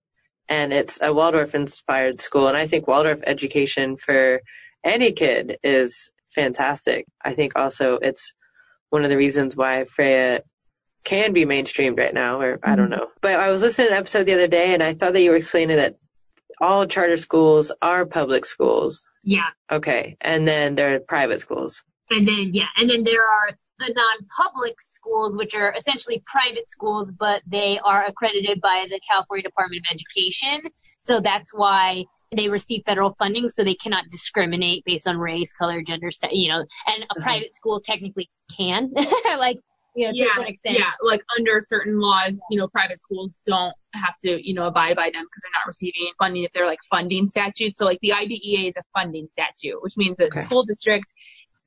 [0.49, 2.49] and it's a Waldorf inspired school.
[2.49, 4.41] And I think Waldorf education for
[4.85, 7.07] any kid is fantastic.
[7.25, 8.33] I think also it's
[8.91, 10.43] one of the reasons why Freya
[11.05, 13.01] can be mainstreamed right now, or I don't mm-hmm.
[13.01, 13.09] know.
[13.21, 15.31] But I was listening to an episode the other day and I thought that you
[15.31, 15.97] were explaining that
[16.61, 19.07] all charter schools are public schools.
[19.23, 19.49] Yeah.
[19.71, 20.17] Okay.
[20.21, 21.83] And then there are private schools.
[22.11, 27.13] And then, yeah, and then there are the non-public schools, which are essentially private schools,
[27.13, 30.71] but they are accredited by the California Department of Education.
[30.99, 35.83] So that's why they receive federal funding, so they cannot discriminate based on race, color,
[35.83, 37.23] gender, you know, and a uh-huh.
[37.23, 38.93] private school technically can,
[39.25, 39.59] like,
[39.95, 40.79] you know, to a certain extent.
[40.79, 44.97] yeah, like under certain laws, you know, private schools don't have to, you know, abide
[44.97, 47.79] by them because they're not receiving funding if they're like funding statutes.
[47.79, 50.41] So like the IDEA is a funding statute, which means that Okay.
[50.41, 51.13] the school district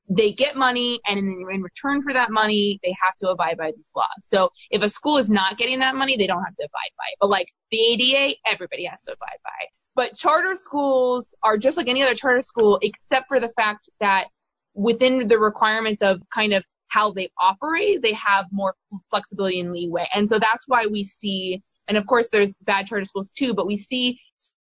[0.10, 3.72] they get money and in, in return for that money they have to abide by
[3.76, 4.08] these laws.
[4.20, 7.04] So if a school is not getting that money, they don't have to abide by
[7.12, 7.18] it.
[7.20, 9.70] But like the ADA, everybody has to abide by it.
[9.96, 14.28] But charter schools are just like any other charter school, except for the fact that
[14.74, 18.76] within the requirements of kind of how they operate, they have more
[19.10, 20.08] flexibility and leeway.
[20.14, 23.68] And so that's why we see, and of course there's bad charter schools too, but
[23.68, 24.20] we see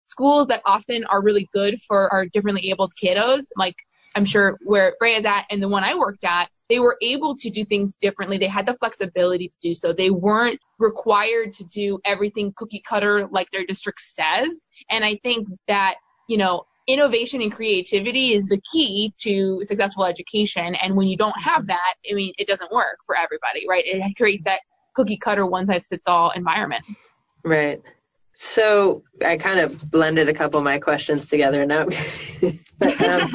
[0.07, 3.77] schools that often are really good for our differently abled kiddos, like
[4.15, 7.51] I'm sure where Freya's at and the one I worked at, they were able to
[7.51, 8.39] do things differently.
[8.39, 9.93] They had the flexibility to do so.
[9.93, 14.67] They weren't required to do everything cookie cutter like their district says.
[14.91, 15.97] And I think that,
[16.29, 20.75] you know, innovation and creativity is the key to successful education.
[20.75, 23.85] And when you don't have that, I mean, it doesn't work for everybody, right?
[23.87, 24.61] It creates that
[24.95, 26.83] cookie cutter one size fits all environment.
[27.45, 27.81] Right.
[28.33, 31.87] So I kind of blended a couple of my questions together now.
[32.79, 33.31] But, um,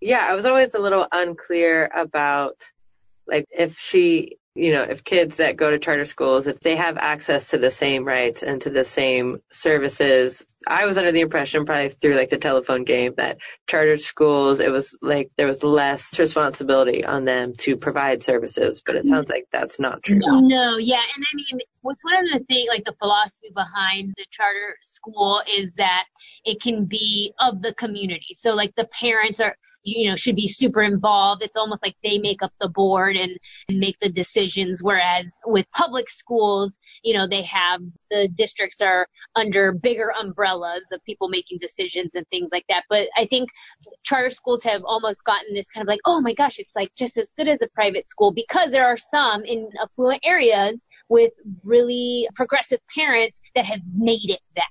[0.00, 2.54] yeah, I was always a little unclear about
[3.26, 6.96] like if she, you know, if kids that go to charter schools, if they have
[6.96, 10.42] access to the same rights and to the same services.
[10.68, 14.70] I was under the impression probably through like the telephone game that charter schools, it
[14.70, 19.14] was like there was less responsibility on them to provide services, but it mm-hmm.
[19.14, 20.18] sounds like that's not true.
[20.18, 24.26] No, yeah, and I mean, what's one of the things, like the philosophy behind the
[24.30, 26.04] charter school is that
[26.44, 28.34] it can be of the community.
[28.34, 31.42] So, like the parents are, you know, should be super involved.
[31.42, 33.36] It's almost like they make up the board and,
[33.68, 34.82] and make the decisions.
[34.82, 41.02] Whereas with public schools, you know, they have the districts are under bigger umbrellas of
[41.04, 42.84] people making decisions and things like that.
[42.88, 43.50] But I think
[44.02, 47.16] charter schools have almost gotten this kind of like, oh my gosh, it's like just
[47.16, 51.32] as good as a private school because there are some in affluent areas with
[51.64, 54.66] really progressive parents that have made it that.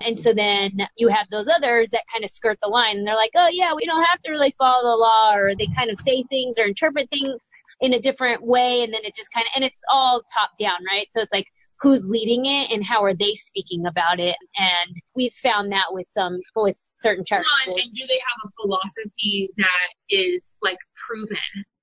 [0.00, 3.16] And so then you have those others that kind of skirt the line and they're
[3.16, 5.98] like, oh yeah, we don't have to really follow the law or they kind of
[5.98, 7.40] say things or interpret things
[7.80, 10.78] in a different way and then it just kind of, and it's all top down,
[10.90, 11.08] right?
[11.10, 11.46] So it's like
[11.80, 14.36] who's leading it and how are they speaking about it.
[14.56, 17.80] And we've found that with some, with certain charter schools.
[17.82, 21.36] And do they have a philosophy that is like proven?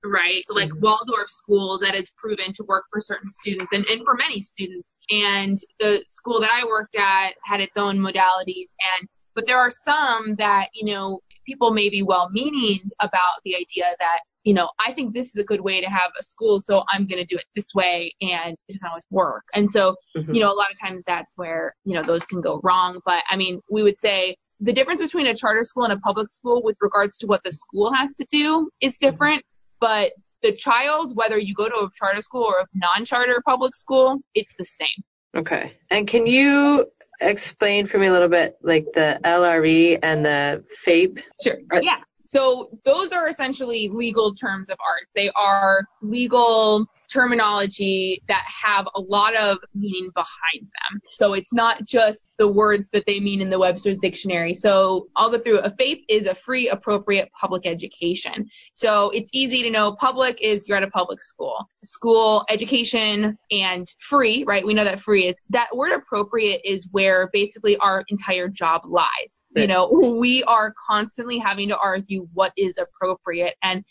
[0.04, 0.44] Right.
[0.46, 0.84] So like mm-hmm.
[0.84, 4.94] Waldorf schools that is proven to work for certain students and, and for many students.
[5.10, 9.70] And the school that I worked at had its own modalities and but there are
[9.70, 14.70] some that, you know, people may be well meaning about the idea that you know,
[14.80, 17.26] I think this is a good way to have a school, so I'm going to
[17.26, 19.44] do it this way, and it doesn't always work.
[19.56, 20.34] And so, mm-hmm.
[20.34, 23.00] you know, a lot of times that's where, you know, those can go wrong.
[23.06, 26.30] But I mean, we would say the difference between a charter school and a public
[26.30, 29.44] school with regards to what the school has to do is different.
[29.80, 30.12] But
[30.44, 34.20] the child, whether you go to a charter school or a non charter public school,
[34.36, 35.04] it's the same.
[35.36, 35.74] Okay.
[35.90, 36.86] And can you
[37.20, 41.20] explain for me a little bit like the LRE and the FAPE?
[41.44, 41.58] Sure.
[41.82, 41.98] Yeah.
[42.36, 45.08] So those are essentially legal terms of art.
[45.16, 51.02] They are legal terminology that have a lot of meaning behind them.
[51.18, 54.54] So it's not just the words that they mean in the Webster's dictionary.
[54.54, 55.60] So I'll go through.
[55.60, 58.50] A FAPE is a free, appropriate public education.
[58.74, 61.70] So it's easy to know public is you're at a public school.
[61.84, 64.66] School, education, and free, right?
[64.66, 69.42] We know that free is that word appropriate is where basically our entire job lies.
[69.58, 69.90] You know,
[70.20, 73.56] we are constantly having to argue what is appropriate.
[73.64, 73.86] And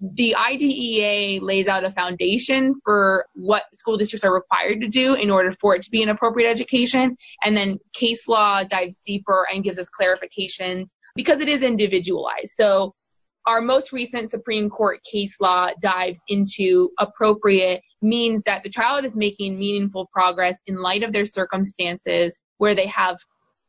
[0.00, 5.30] the IDEA lays out a foundation for what school districts are required to do in
[5.30, 7.16] order for it to be an appropriate education.
[7.42, 12.50] And then case law dives deeper and gives us clarifications because it is individualized.
[12.54, 12.94] So
[13.44, 19.16] our most recent Supreme Court case law dives into appropriate means that the child is
[19.16, 23.16] making meaningful progress in light of their circumstances where they have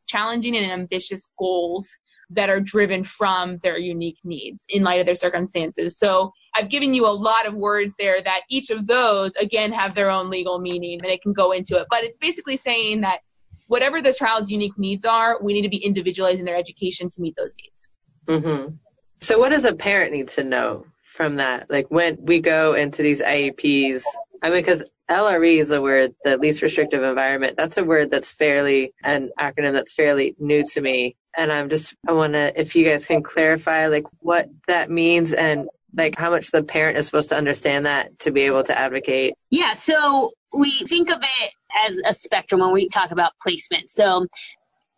[0.06, 1.88] challenging and ambitious goals
[2.30, 5.98] that are driven from their unique needs in light of their circumstances.
[5.98, 9.94] So I've given you a lot of words there that each of those again have
[9.94, 11.86] their own legal meaning and it can go into it.
[11.90, 13.20] But it's basically saying that
[13.66, 17.34] whatever the child's unique needs are, we need to be individualizing their education to meet
[17.36, 17.88] those needs.
[18.26, 18.74] Mm-hmm.
[19.18, 21.70] So what does a parent need to know from that?
[21.70, 24.02] Like when we go into these IEPs,
[24.42, 27.56] I mean, because LRE is a word, the least restrictive environment.
[27.56, 31.16] That's a word that's fairly, an acronym that's fairly new to me.
[31.36, 35.32] And I'm just, I want to, if you guys can clarify like what that means
[35.32, 38.78] and like how much the parent is supposed to understand that to be able to
[38.78, 39.34] advocate.
[39.50, 39.74] Yeah.
[39.74, 41.52] So we think of it
[41.86, 43.90] as a spectrum when we talk about placement.
[43.90, 44.26] So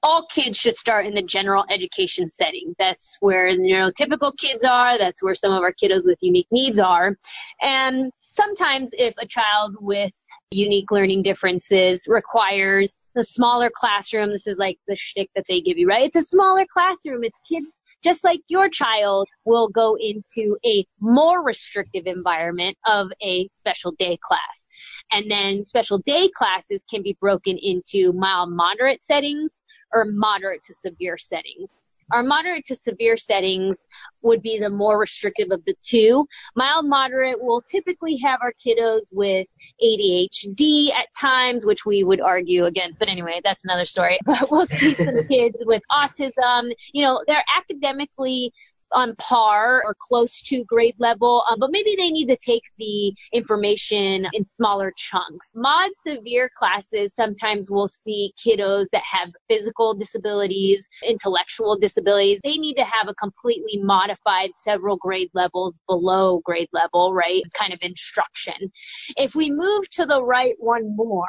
[0.02, 2.74] all kids should start in the general education setting.
[2.78, 4.98] That's where neurotypical kids are.
[4.98, 7.16] That's where some of our kiddos with unique needs are.
[7.60, 10.12] And sometimes if a child with
[10.50, 15.76] unique learning differences requires a smaller classroom, this is like the shtick that they give
[15.76, 16.06] you, right?
[16.06, 17.24] It's a smaller classroom.
[17.24, 17.66] It's kids
[18.02, 24.18] just like your child will go into a more restrictive environment of a special day
[24.26, 24.66] class.
[25.12, 29.60] And then special day classes can be broken into mild moderate settings
[29.92, 31.74] or moderate to severe settings.
[32.10, 33.86] Our moderate to severe settings
[34.22, 36.26] would be the more restrictive of the two.
[36.56, 39.48] Mild moderate will typically have our kiddos with
[39.82, 42.98] ADHD at times, which we would argue against.
[42.98, 44.18] But anyway, that's another story.
[44.32, 46.72] But we'll see some kids with autism.
[46.92, 48.52] You know, they're academically
[48.94, 53.14] on par or close to grade level, um, but maybe they need to take the
[53.32, 55.50] information in smaller chunks.
[55.54, 62.40] Mod severe classes sometimes will see kiddos that have physical disabilities, intellectual disabilities.
[62.42, 67.42] They need to have a completely modified several grade levels below grade level, right?
[67.58, 68.72] Kind of instruction.
[69.16, 71.28] If we move to the right one more,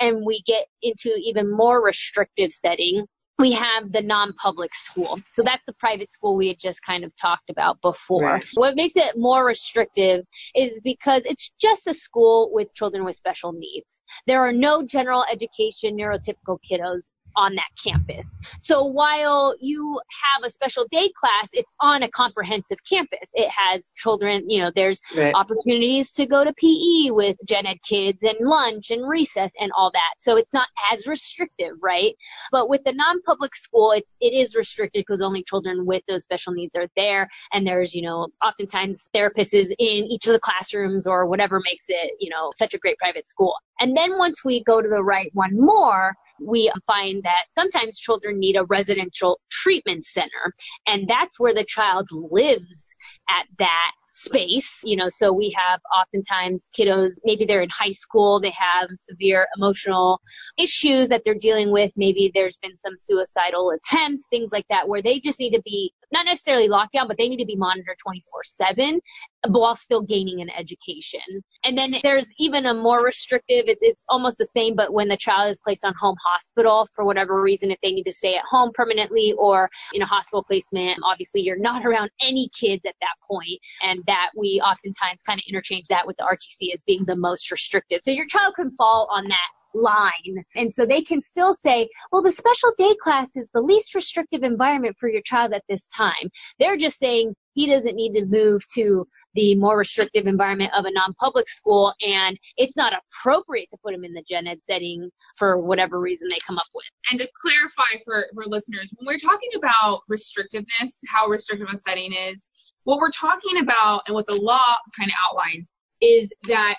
[0.00, 3.06] and we get into even more restrictive setting,
[3.38, 5.18] we have the non-public school.
[5.30, 8.22] So that's the private school we had just kind of talked about before.
[8.22, 8.44] Right.
[8.54, 13.52] What makes it more restrictive is because it's just a school with children with special
[13.52, 14.02] needs.
[14.26, 18.34] There are no general education neurotypical kiddos on that campus.
[18.60, 20.00] So while you
[20.34, 23.30] have a special day class, it's on a comprehensive campus.
[23.34, 25.34] It has children, you know, there's right.
[25.34, 29.90] opportunities to go to PE with gen ed kids and lunch and recess and all
[29.92, 30.14] that.
[30.18, 32.14] So it's not as restrictive, right?
[32.50, 36.52] But with the non-public school, it, it is restricted because only children with those special
[36.52, 37.28] needs are there.
[37.52, 42.12] And there's, you know, oftentimes therapists in each of the classrooms or whatever makes it,
[42.18, 43.54] you know, such a great private school.
[43.80, 48.38] And then once we go to the right one more, we find that sometimes children
[48.38, 50.54] need a residential treatment center.
[50.86, 52.94] And that's where the child lives
[53.28, 58.40] at that space, you know, so we have oftentimes kiddos, maybe they're in high school,
[58.40, 60.20] they have severe emotional
[60.56, 61.90] issues that they're dealing with.
[61.96, 65.92] Maybe there's been some suicidal attempts, things like that, where they just need to be
[66.12, 69.00] not necessarily locked down, but they need to be monitored 24 7
[69.48, 71.20] while still gaining an education.
[71.64, 75.16] And then there's even a more restrictive, it's, it's almost the same, but when the
[75.16, 78.44] child is placed on home hospital for whatever reason, if they need to stay at
[78.48, 83.16] home permanently or in a hospital placement, obviously you're not around any kids at that
[83.30, 87.16] point, And that we oftentimes kind of interchange that with the RTC as being the
[87.16, 88.00] most restrictive.
[88.02, 90.44] So your child can fall on that line.
[90.54, 94.42] And so they can still say, well, the special day class is the least restrictive
[94.42, 96.30] environment for your child at this time.
[96.58, 100.90] They're just saying he doesn't need to move to the more restrictive environment of a
[100.90, 105.60] non-public school and it's not appropriate to put him in the gen ed setting for
[105.60, 106.84] whatever reason they come up with.
[107.10, 112.12] And to clarify for, for listeners, when we're talking about restrictiveness, how restrictive a setting
[112.12, 112.46] is,
[112.84, 115.68] what we're talking about and what the law kind of outlines
[116.00, 116.76] is that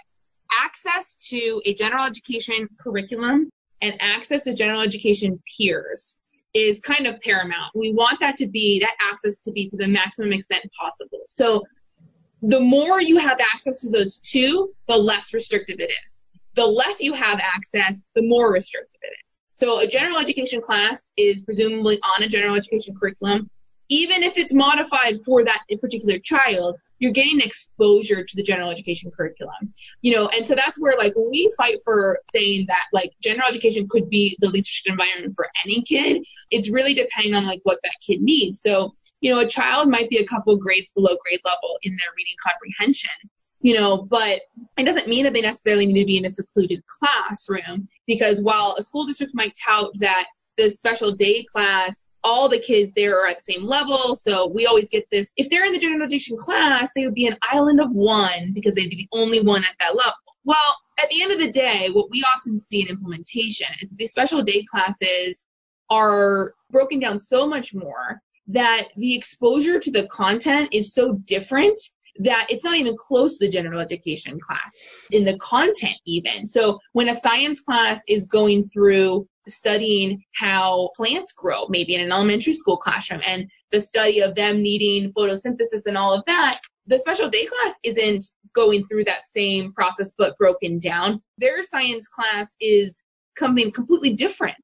[0.51, 3.49] access to a general education curriculum
[3.81, 6.19] and access to general education peers
[6.53, 7.71] is kind of paramount.
[7.75, 11.19] We want that to be, that access to be to the maximum extent possible.
[11.25, 11.63] So
[12.41, 16.21] the more you have access to those two, the less restrictive it is.
[16.53, 19.39] The less you have access, the more restrictive it is.
[19.53, 23.49] So a general education class is presumably on a general education curriculum.
[23.89, 29.11] Even if it's modified for that particular child, you're getting exposure to the general education
[29.11, 29.69] curriculum,
[30.01, 33.87] you know, and so that's where like we fight for saying that like general education
[33.89, 37.79] could be the least restrictive environment for any kid, it's really depending on like what
[37.83, 38.61] that kid needs.
[38.61, 42.13] So, you know, a child might be a couple grades below grade level in their
[42.15, 43.29] reading comprehension,
[43.61, 44.41] you know, but
[44.77, 48.75] it doesn't mean that they necessarily need to be in a secluded classroom because while
[48.77, 50.27] a school district might tout that
[50.57, 54.15] the special day class all the kids there are at the same level.
[54.15, 55.31] So we always get this.
[55.37, 58.73] If they're in the general education class, they would be an island of one because
[58.73, 60.13] they'd be the only one at that level.
[60.43, 64.07] Well, at the end of the day, what we often see in implementation is the
[64.07, 65.45] special day classes
[65.91, 71.79] are broken down so much more that the exposure to the content is so different
[72.19, 74.77] that it's not even close to the general education class
[75.11, 76.47] in the content even.
[76.47, 82.11] So when a science class is going through studying how plants grow, maybe in an
[82.11, 86.99] elementary school classroom, and the study of them needing photosynthesis and all of that, the
[86.99, 91.21] special day class isn't going through that same process but broken down.
[91.37, 93.01] Their science class is
[93.35, 94.55] coming completely different.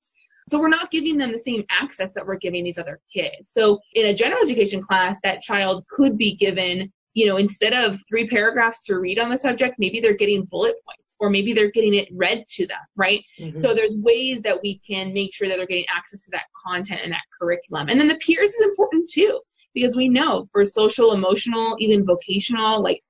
[0.47, 3.51] So we're not giving them the same access that we're giving these other kids.
[3.51, 7.99] So in a general education class, that child could be given, you know, instead of
[8.07, 11.71] three paragraphs to read on the subject, maybe they're getting bullet points or maybe they're
[11.71, 13.23] getting it read to them, right?
[13.39, 13.59] Mm-hmm.
[13.59, 17.01] So there's ways that we can make sure that they're getting access to that content
[17.03, 17.89] and that curriculum.
[17.89, 19.39] And then the peers is important too,
[19.73, 23.03] because we know for social, emotional, even vocational, like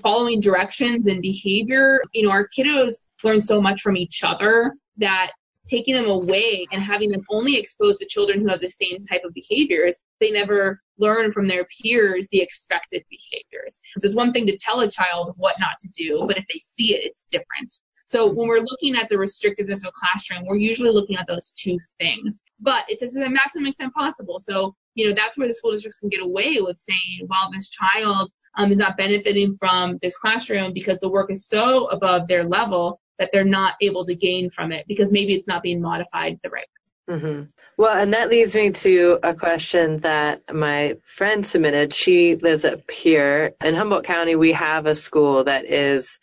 [0.00, 2.94] following directions and behavior, you know, our kiddos
[3.24, 5.32] learn so much from each other that
[5.66, 9.22] taking them away and having them only exposed to children who have the same type
[9.24, 13.78] of behaviors, they never learn from their peers the expected behaviors.
[13.96, 16.94] There's one thing to tell a child what not to do, but if they see
[16.94, 17.78] it, it's different.
[18.08, 21.76] So when we're looking at the restrictiveness of classroom, we're usually looking at those two
[21.98, 22.40] things.
[22.60, 24.38] But it's to the maximum extent possible.
[24.38, 27.68] So, you know, that's where the school districts can get away with saying, well, this
[27.68, 32.44] child um, is not benefiting from this classroom because the work is so above their
[32.44, 36.38] level that they're not able to gain from it because maybe it's not being modified
[36.42, 36.75] the right way.
[37.08, 37.44] Mm-hmm.
[37.78, 41.94] Well, and that leads me to a question that my friend submitted.
[41.94, 44.34] She lives up here in Humboldt County.
[44.34, 46.18] We have a school that is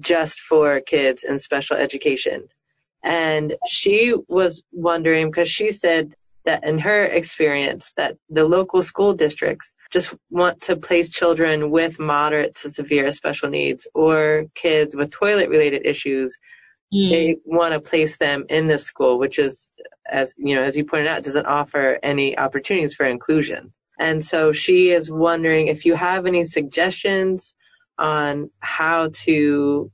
[0.00, 2.48] just for kids in special education.
[3.02, 6.14] And she was wondering because she said
[6.44, 11.98] that in her experience that the local school districts just want to place children with
[11.98, 16.38] moderate to severe special needs or kids with toilet related issues
[16.92, 17.10] mm.
[17.10, 19.70] they want to place them in this school which is
[20.10, 24.52] as you know as you pointed out doesn't offer any opportunities for inclusion and so
[24.52, 27.54] she is wondering if you have any suggestions
[27.98, 29.90] on how to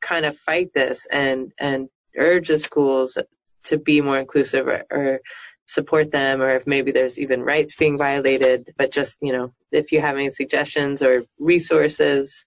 [0.00, 3.16] kind of fight this and and urge the schools
[3.64, 5.20] to be more inclusive or, or
[5.64, 9.92] support them or if maybe there's even rights being violated but just you know if
[9.92, 12.44] you have any suggestions or resources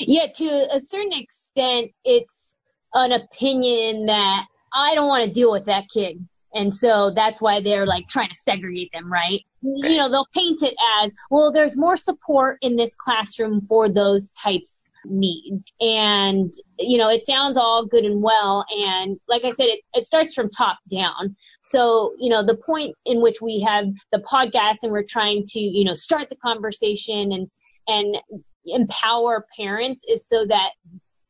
[0.00, 2.45] yeah to a certain extent it's
[2.94, 7.60] an opinion that i don't want to deal with that kid and so that's why
[7.60, 9.42] they're like trying to segregate them right?
[9.62, 14.30] you know they'll paint it as well there's more support in this classroom for those
[14.30, 15.70] types needs.
[15.80, 18.64] And, you know, it sounds all good and well.
[18.70, 21.36] And like I said, it, it starts from top down.
[21.62, 25.60] So, you know, the point in which we have the podcast and we're trying to,
[25.60, 27.48] you know, start the conversation and,
[27.86, 28.16] and
[28.64, 30.70] empower parents is so that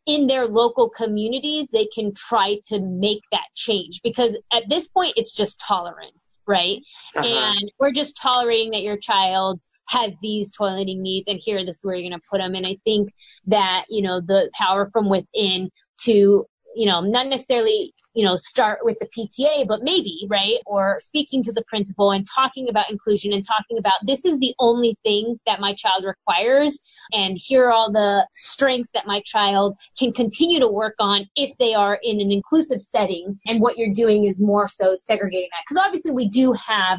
[0.06, 5.14] in their local communities, they can try to make that change because at this point,
[5.16, 6.78] it's just tolerance, right?
[7.14, 7.26] Uh-huh.
[7.26, 11.84] And we're just tolerating that your child has these toileting needs and here this is
[11.84, 12.54] where you're going to put them.
[12.54, 13.10] And I think
[13.46, 15.70] that, you know, the power from within
[16.02, 20.56] to, you know, not necessarily you know, start with the PTA, but maybe, right?
[20.64, 24.54] Or speaking to the principal and talking about inclusion and talking about this is the
[24.58, 26.78] only thing that my child requires.
[27.12, 31.50] And here are all the strengths that my child can continue to work on if
[31.58, 33.38] they are in an inclusive setting.
[33.46, 35.64] And what you're doing is more so segregating that.
[35.68, 36.98] Because obviously we do have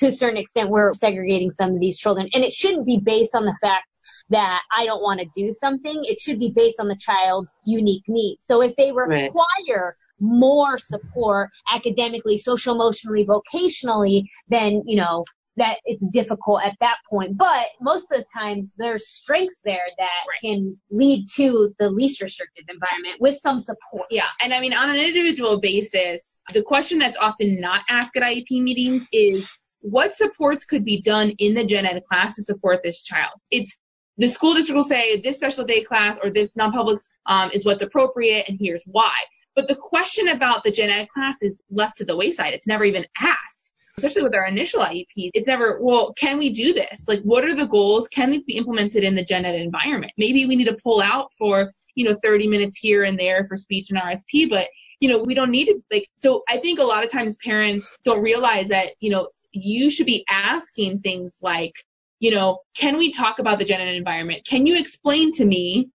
[0.00, 2.28] to a certain extent, we're segregating some of these children.
[2.34, 3.86] And it shouldn't be based on the fact
[4.28, 6.02] that I don't want to do something.
[6.04, 8.44] It should be based on the child's unique needs.
[8.44, 15.24] So if they require right more support academically, social emotionally, vocationally, then, you know,
[15.58, 17.36] that it's difficult at that point.
[17.36, 20.40] But most of the time, there's strengths there that right.
[20.40, 24.06] can lead to the least restrictive environment with some support.
[24.10, 24.26] Yeah.
[24.40, 28.62] And I mean, on an individual basis, the question that's often not asked at IEP
[28.62, 29.48] meetings is
[29.80, 33.32] what supports could be done in the gen ed class to support this child?
[33.50, 33.80] It's
[34.16, 37.82] the school district will say this special day class or this non-public um, is what's
[37.82, 39.14] appropriate and here's why.
[39.58, 42.54] But the question about the gen ed class is left to the wayside.
[42.54, 45.30] It's never even asked, especially with our initial IEP.
[45.34, 47.08] It's never, well, can we do this?
[47.08, 48.06] Like, what are the goals?
[48.06, 50.12] Can these be implemented in the gen ed environment?
[50.16, 53.56] Maybe we need to pull out for, you know, 30 minutes here and there for
[53.56, 54.68] speech and RSP, but,
[55.00, 57.96] you know, we don't need to, like, so I think a lot of times parents
[58.04, 61.72] don't realize that, you know, you should be asking things like,
[62.20, 64.46] you know, can we talk about the gen ed environment?
[64.48, 65.88] Can you explain to me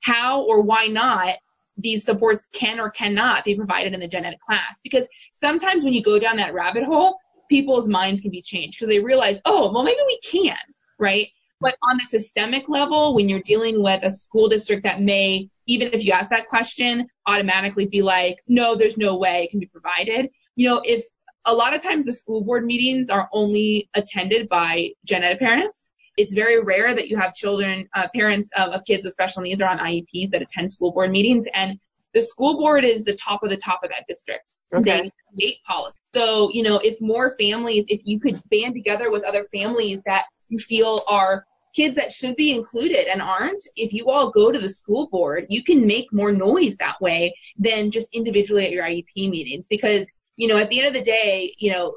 [0.00, 1.34] how or why not
[1.78, 4.80] these supports can or cannot be provided in the gen ed class.
[4.82, 7.18] Because sometimes when you go down that rabbit hole,
[7.48, 10.56] people's minds can be changed because they realize, oh, well, maybe we can,
[10.98, 11.28] right?
[11.60, 15.88] But on the systemic level, when you're dealing with a school district that may, even
[15.92, 19.66] if you ask that question, automatically be like, no, there's no way it can be
[19.66, 20.30] provided.
[20.56, 21.04] You know, if
[21.44, 25.92] a lot of times the school board meetings are only attended by gen ed parents,
[26.18, 29.62] it's very rare that you have children, uh, parents of, of kids with special needs
[29.62, 31.46] or on IEPs that attend school board meetings.
[31.54, 31.78] And
[32.12, 34.56] the school board is the top of the top of that district.
[34.74, 35.02] Okay.
[35.02, 35.98] They create policy.
[36.04, 40.24] So, you know, if more families, if you could band together with other families that
[40.48, 41.44] you feel are
[41.76, 45.46] kids that should be included and aren't, if you all go to the school board,
[45.48, 49.68] you can make more noise that way than just individually at your IEP meetings.
[49.68, 51.94] Because, you know, at the end of the day, you know,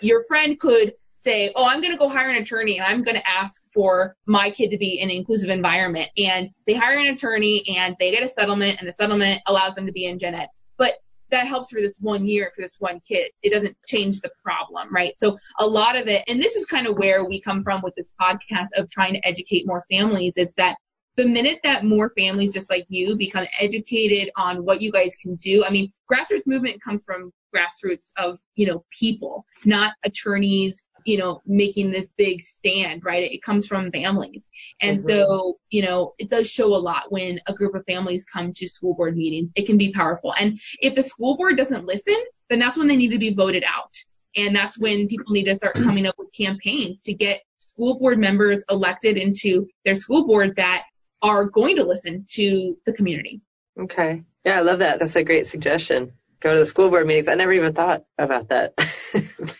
[0.00, 0.92] your friend could
[1.22, 4.16] say, oh, I'm going to go hire an attorney and I'm going to ask for
[4.26, 6.10] my kid to be in an inclusive environment.
[6.16, 9.86] And they hire an attorney and they get a settlement and the settlement allows them
[9.86, 10.48] to be in gen ed.
[10.78, 10.94] But
[11.30, 13.30] that helps for this one year for this one kid.
[13.42, 15.16] It doesn't change the problem, right?
[15.16, 17.94] So a lot of it, and this is kind of where we come from with
[17.94, 20.76] this podcast of trying to educate more families, is that
[21.16, 25.36] the minute that more families just like you become educated on what you guys can
[25.36, 31.18] do, I mean, grassroots movement comes from grassroots of, you know, people, not attorneys, you
[31.18, 33.30] know, making this big stand, right?
[33.30, 34.48] It comes from families.
[34.80, 35.08] And mm-hmm.
[35.08, 38.68] so, you know, it does show a lot when a group of families come to
[38.68, 39.50] school board meetings.
[39.54, 40.34] It can be powerful.
[40.34, 42.18] And if the school board doesn't listen,
[42.50, 43.92] then that's when they need to be voted out.
[44.36, 48.18] And that's when people need to start coming up with campaigns to get school board
[48.18, 50.84] members elected into their school board that
[51.22, 53.40] are going to listen to the community.
[53.80, 54.22] Okay.
[54.44, 54.98] Yeah, I love that.
[54.98, 56.12] That's a great suggestion.
[56.40, 57.28] Go to the school board meetings.
[57.28, 58.74] I never even thought about that.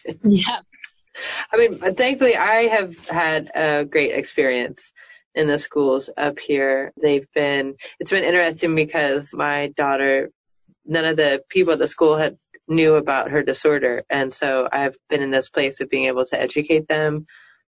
[0.25, 0.59] yeah.
[1.53, 4.93] I mean, thankfully, I have had a great experience
[5.35, 6.93] in the schools up here.
[7.01, 10.31] They've been, it's been interesting because my daughter,
[10.85, 12.37] none of the people at the school had
[12.69, 14.05] knew about her disorder.
[14.11, 17.27] And so I've been in this place of being able to educate them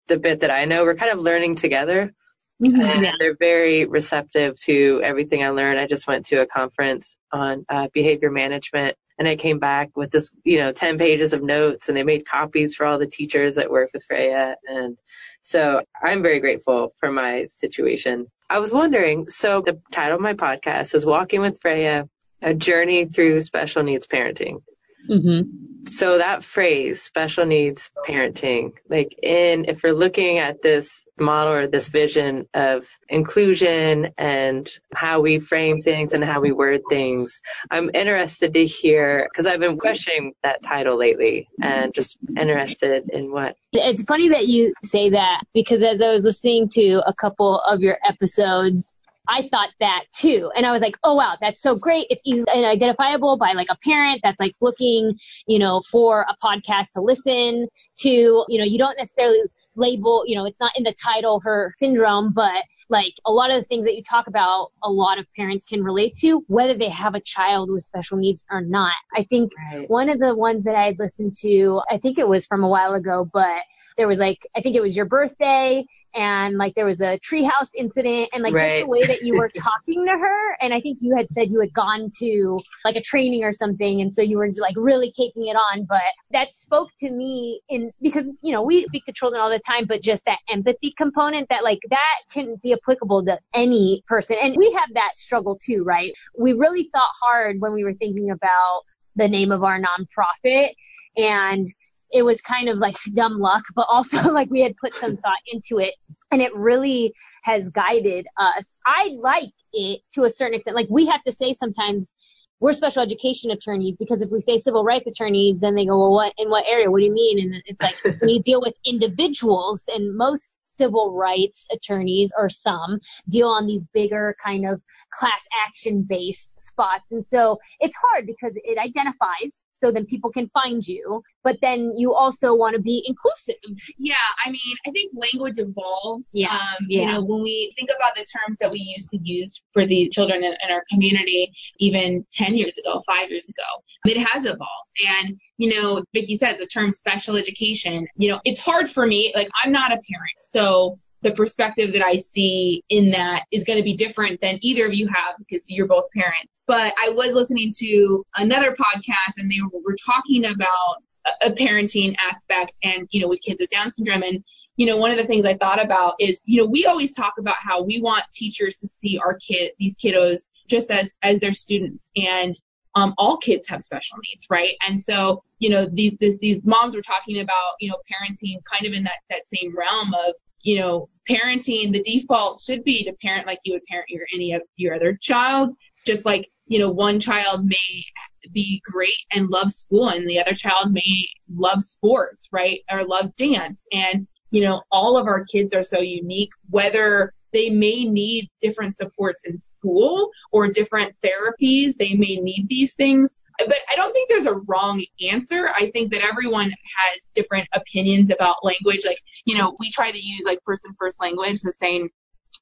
[0.08, 0.84] the bit that I know.
[0.84, 2.14] We're kind of learning together.
[2.62, 3.06] Mm-hmm.
[3.20, 5.80] They're very receptive to everything I learned.
[5.80, 10.12] I just went to a conference on uh, behavior management and I came back with
[10.12, 13.56] this, you know, 10 pages of notes and they made copies for all the teachers
[13.56, 14.56] that work with Freya.
[14.66, 14.98] And
[15.42, 18.28] so I'm very grateful for my situation.
[18.50, 22.10] I was wondering, so the title of my podcast is Walking with Freya,
[22.42, 24.62] a journey through special needs parenting.
[25.08, 25.86] Mm-hmm.
[25.86, 31.68] So that phrase, special needs parenting, like in, if we're looking at this model or
[31.68, 37.42] this vision of inclusion and how we frame things and how we word things,
[37.72, 43.32] I'm interested to hear, because I've been questioning that title lately and just interested in
[43.32, 43.56] what.
[43.72, 47.80] It's funny that you say that because as I was listening to a couple of
[47.82, 48.94] your episodes,
[49.30, 50.52] I thought that too.
[50.56, 52.08] And I was like, oh wow, that's so great.
[52.10, 55.18] It's easy and identifiable by like a parent that's like looking,
[55.48, 57.68] you know, for a podcast to listen
[58.00, 58.10] to.
[58.10, 59.42] You know, you don't necessarily
[59.76, 63.62] label, you know, it's not in the title her syndrome, but like a lot of
[63.62, 66.90] the things that you talk about, a lot of parents can relate to, whether they
[66.90, 68.96] have a child with special needs or not.
[69.16, 69.90] I think right.
[69.90, 72.68] one of the ones that I had listened to, I think it was from a
[72.68, 73.62] while ago, but
[73.98, 75.86] there was like, I think it was your birthday
[76.16, 78.70] and like there was a treehouse incident and like right.
[78.70, 80.58] just the way that you were talking to her.
[80.62, 84.02] And I think you had said you had gone to like a training or something.
[84.02, 86.02] And so you were like really taking it on, but
[86.32, 89.86] that spoke to me in because, you know, we speak to children all the time,
[89.88, 94.38] but just that empathy component that like that can be applicable to any person.
[94.42, 96.14] And we have that struggle too, right?
[96.38, 98.82] We really thought hard when we were thinking about
[99.16, 100.72] the name of our nonprofit
[101.18, 101.68] and
[102.12, 105.40] it was kind of like dumb luck, but also like we had put some thought
[105.52, 105.96] into it
[106.32, 108.80] and it really has guided us.
[108.86, 110.76] I like it to a certain extent.
[110.76, 112.14] Like we have to say sometimes
[112.60, 116.12] we're special education attorneys because if we say civil rights attorneys, then they go, well,
[116.12, 116.92] what, in what area?
[116.92, 117.40] What do you mean?
[117.40, 123.00] And it's like we deal with individuals and most civil rights attorneys or some
[123.30, 124.82] deal on these bigger kind of
[125.12, 127.12] class action based spots.
[127.12, 131.22] And so it's hard because it identifies so then people can find you.
[131.44, 133.56] But then you also want to be inclusive.
[133.98, 134.16] Yeah,
[134.46, 136.30] I mean, I think language evolves.
[136.34, 137.02] Yeah, um, yeah.
[137.02, 140.10] You know, when we think about the terms that we used to use for the
[140.10, 143.64] children in, in our community, even 10 years ago, five years ago,
[144.06, 144.90] it has evolved.
[145.22, 149.32] And, you know, Vicki said the term special education, you know, it's hard for me.
[149.34, 150.40] Like, I'm not a parent.
[150.40, 154.86] So the perspective that I see in that is going to be different than either
[154.86, 156.52] of you have because you're both parents.
[156.70, 161.04] But I was listening to another podcast and they were, were talking about
[161.42, 164.22] a, parenting aspect and, you know, with kids with Down syndrome.
[164.22, 164.44] And,
[164.78, 167.34] you know, one of the things I thought about is, you know, we always talk
[167.40, 171.54] about how we want teachers to see our kid, these kiddos, just as, as their
[171.54, 172.12] students.
[172.16, 172.54] And,
[172.94, 174.76] um, all kids have special needs, right?
[174.88, 178.86] And so, you know, these, these, these moms were talking about, you know, parenting kind
[178.86, 183.14] of in that, that same realm of, you know, parenting, the default should be to
[183.14, 185.74] parent like you would parent your any of your other child.
[186.06, 188.06] Just like, you know, one child may
[188.54, 192.82] be great and love school and the other child may love sports, right?
[192.90, 193.86] Or love dance.
[193.92, 198.96] And, you know, all of our kids are so unique, whether they may need different
[198.96, 201.96] supports in school or different therapies.
[201.98, 203.36] They may need these things
[203.68, 205.70] but I don't think there's a wrong answer.
[205.76, 209.06] I think that everyone has different opinions about language.
[209.06, 212.10] Like, you know, we try to use like person first language, the same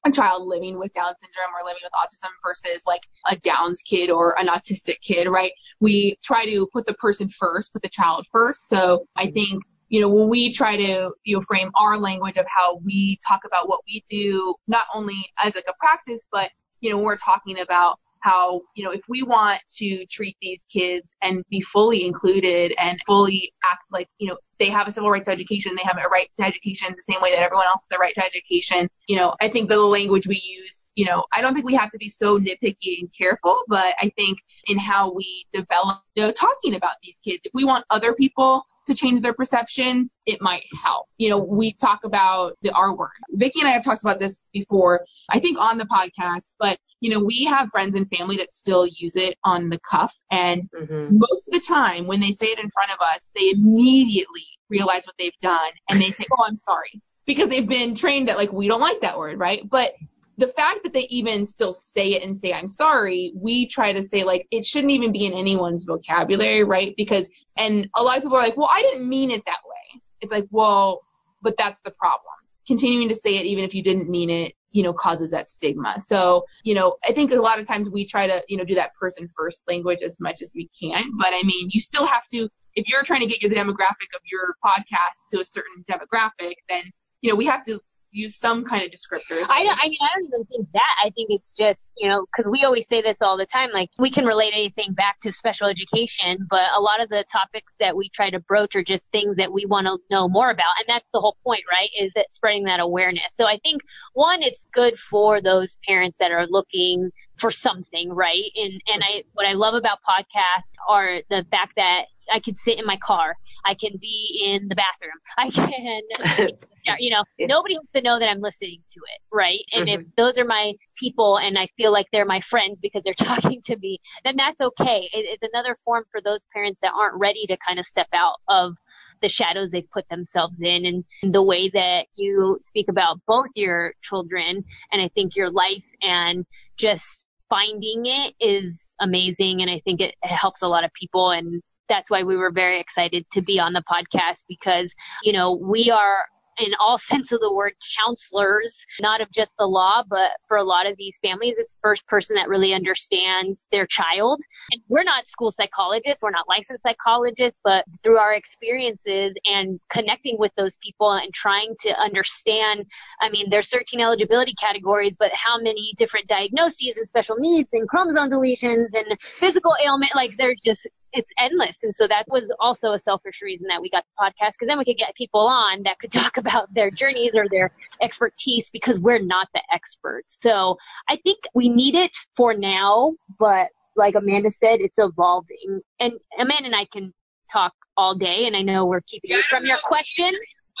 [0.06, 4.10] a child living with Down syndrome or living with autism versus like a Downs kid
[4.10, 5.52] or an autistic kid, right?
[5.80, 8.68] We try to put the person first, put the child first.
[8.68, 9.34] So I mm-hmm.
[9.34, 13.18] think, you know, when we try to, you know, frame our language of how we
[13.26, 17.16] talk about what we do, not only as like a practice, but, you know, we're
[17.16, 22.04] talking about how, you know, if we want to treat these kids and be fully
[22.04, 25.98] included and fully act like, you know, they have a civil rights education, they have
[25.98, 28.88] a right to education the same way that everyone else has a right to education,
[29.06, 31.90] you know, I think the language we use, you know, I don't think we have
[31.92, 36.32] to be so nitpicky and careful, but I think in how we develop, you know,
[36.32, 40.64] talking about these kids, if we want other people to change their perception, it might
[40.82, 41.06] help.
[41.16, 43.10] You know, we talk about the R word.
[43.30, 47.10] Vicki and I have talked about this before, I think on the podcast, but you
[47.10, 50.14] know, we have friends and family that still use it on the cuff.
[50.30, 51.16] And mm-hmm.
[51.16, 55.06] most of the time when they say it in front of us, they immediately realize
[55.06, 57.00] what they've done and they say, Oh, I'm sorry.
[57.24, 59.62] Because they've been trained that like, we don't like that word, right?
[59.68, 59.92] But
[60.38, 64.02] the fact that they even still say it and say I'm sorry, we try to
[64.02, 66.94] say like it shouldn't even be in anyone's vocabulary, right?
[66.96, 70.00] Because and a lot of people are like, well, I didn't mean it that way.
[70.20, 71.02] It's like, well,
[71.42, 72.34] but that's the problem.
[72.66, 76.00] Continuing to say it even if you didn't mean it, you know, causes that stigma.
[76.00, 78.76] So, you know, I think a lot of times we try to, you know, do
[78.76, 81.04] that person first language as much as we can.
[81.18, 84.20] But I mean, you still have to, if you're trying to get your demographic of
[84.30, 86.84] your podcast to a certain demographic, then,
[87.22, 87.80] you know, we have to
[88.10, 89.46] use some kind of descriptors.
[89.50, 90.94] I don't, I mean, I don't even think that.
[91.04, 93.90] I think it's just, you know, because we always say this all the time, like
[93.98, 97.96] we can relate anything back to special education, but a lot of the topics that
[97.96, 100.64] we try to broach are just things that we want to know more about.
[100.78, 101.90] And that's the whole point, right?
[101.98, 103.34] Is that spreading that awareness.
[103.34, 103.82] So I think
[104.14, 108.50] one, it's good for those parents that are looking for something, right?
[108.56, 112.78] And, and I, what I love about podcasts are the fact that I can sit
[112.78, 113.34] in my car.
[113.64, 115.12] I can be in the bathroom.
[115.38, 116.48] I can,
[116.98, 119.60] you know, nobody has to know that I'm listening to it, right?
[119.72, 120.00] And mm-hmm.
[120.00, 123.62] if those are my people and I feel like they're my friends because they're talking
[123.66, 125.08] to me, then that's okay.
[125.12, 128.36] It, it's another form for those parents that aren't ready to kind of step out
[128.48, 128.74] of
[129.20, 131.04] the shadows they've put themselves in and
[131.34, 136.46] the way that you speak about both your children and I think your life and
[136.76, 141.62] just finding it is amazing and I think it helps a lot of people and
[141.88, 145.90] that's why we were very excited to be on the podcast because, you know, we
[145.90, 146.24] are
[146.58, 150.64] in all sense of the word counselors, not of just the law, but for a
[150.64, 154.40] lot of these families, it's the first person that really understands their child.
[154.72, 160.38] And we're not school psychologists, we're not licensed psychologists, but through our experiences and connecting
[160.38, 162.84] with those people and trying to understand,
[163.20, 167.88] I mean, there's 13 eligibility categories, but how many different diagnoses and special needs and
[167.88, 171.82] chromosome deletions and physical ailment, like there's just it's endless.
[171.82, 174.78] And so that was also a selfish reason that we got the podcast because then
[174.78, 177.70] we could get people on that could talk about their journeys or their
[178.02, 180.38] expertise because we're not the experts.
[180.42, 180.76] So
[181.08, 185.80] I think we need it for now, but like Amanda said, it's evolving.
[185.98, 187.12] And Amanda and I can
[187.50, 190.30] talk all day and I know we're keeping you from your question.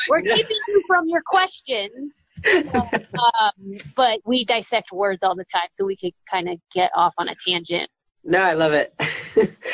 [0.08, 2.14] We're keeping you from your questions.
[2.54, 7.12] um, but we dissect words all the time so we could kind of get off
[7.18, 7.90] on a tangent.
[8.28, 8.92] No, I love it.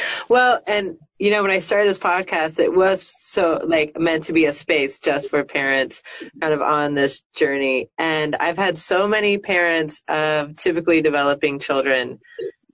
[0.28, 4.32] well, and you know, when I started this podcast, it was so like meant to
[4.32, 6.04] be a space just for parents
[6.40, 7.88] kind of on this journey.
[7.98, 12.20] And I've had so many parents of typically developing children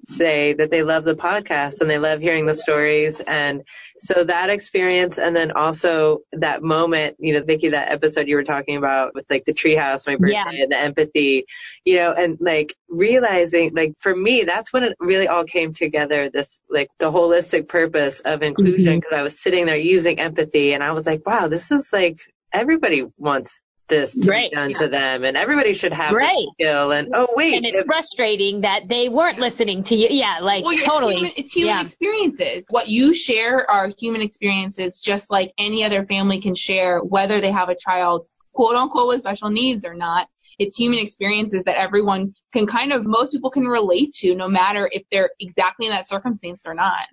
[0.05, 3.21] say that they love the podcast and they love hearing the stories.
[3.21, 3.63] And
[3.99, 8.45] so that experience, and then also that moment, you know, Vicki, that episode you were
[8.45, 10.63] talking about with like the treehouse, my birthday, yeah.
[10.63, 11.45] and the empathy,
[11.85, 16.31] you know, and like realizing, like for me, that's when it really all came together.
[16.31, 19.21] This like the holistic purpose of inclusion, because mm-hmm.
[19.21, 22.19] I was sitting there using empathy, and I was like, wow, this is like
[22.53, 23.61] everybody wants
[23.91, 24.51] this to right.
[24.51, 24.79] be done yeah.
[24.79, 26.47] to them and everybody should have right.
[26.55, 30.39] skill and oh wait and it's if, frustrating that they weren't listening to you yeah
[30.41, 31.83] like well, totally it's human, it's human yeah.
[31.83, 37.41] experiences what you share are human experiences just like any other family can share whether
[37.41, 40.29] they have a child quote unquote with special needs or not
[40.59, 44.89] it's human experiences that everyone can kind of most people can relate to no matter
[44.93, 47.07] if they're exactly in that circumstance or not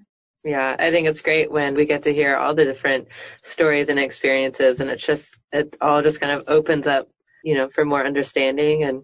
[0.48, 3.08] yeah, I think it's great when we get to hear all the different
[3.44, 7.08] stories and experiences, and it's just it all just kind of opens up,
[7.44, 9.04] you know, for more understanding and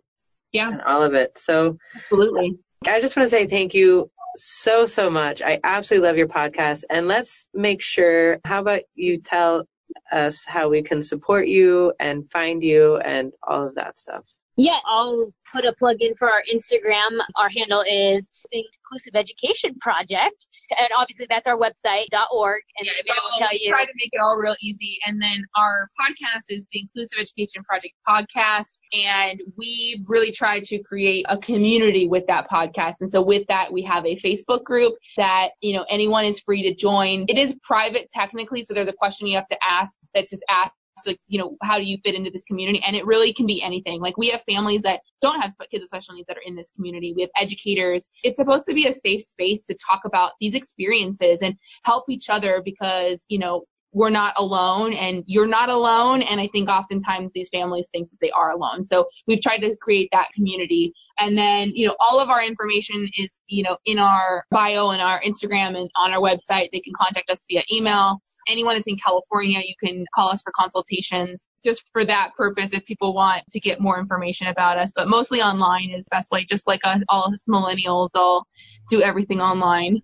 [0.52, 1.38] yeah, and all of it.
[1.38, 5.42] So absolutely, I just want to say thank you so so much.
[5.42, 8.40] I absolutely love your podcast, and let's make sure.
[8.46, 9.68] How about you tell
[10.12, 14.24] us how we can support you and find you and all of that stuff?
[14.56, 17.20] Yeah, I'll put a plug in for our Instagram.
[17.36, 20.48] Our handle is Inclusive Education Project.
[20.78, 22.62] And obviously that's our website, .org.
[22.78, 23.70] And yeah, will tell you.
[23.70, 24.98] try to make it all real easy.
[25.06, 28.80] And then our podcast is the Inclusive Education Project podcast.
[28.94, 32.96] And we really try to create a community with that podcast.
[33.02, 36.64] And so with that, we have a Facebook group that, you know, anyone is free
[36.64, 37.26] to join.
[37.28, 38.64] It is private technically.
[38.64, 40.74] So there's a question you have to ask that's just asked
[41.06, 42.82] like, you know, how do you fit into this community?
[42.86, 44.00] And it really can be anything.
[44.02, 46.72] Like we have families that don't have kids with special needs that are in this
[46.72, 47.14] community.
[47.16, 48.08] We have educators.
[48.24, 52.30] It's supposed to be a safe space to talk about these experiences and help each
[52.30, 56.24] other because, you know, we're not alone and you're not alone.
[56.24, 58.86] And I think oftentimes these families think that they are alone.
[58.86, 60.94] So we've tried to create that community.
[61.20, 65.02] And then, you know, all of our information is, you know, in our bio and
[65.02, 66.70] our Instagram and on our website.
[66.72, 70.52] They can contact us via email anyone that's in California, you can call us for
[70.58, 74.92] consultations just for that purpose if people want to get more information about us.
[74.96, 78.48] But mostly online is the best way, just like us, all us millennials all
[78.90, 80.02] do everything online.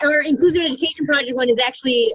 [0.00, 2.12] Our Inclusive Education Project one is actually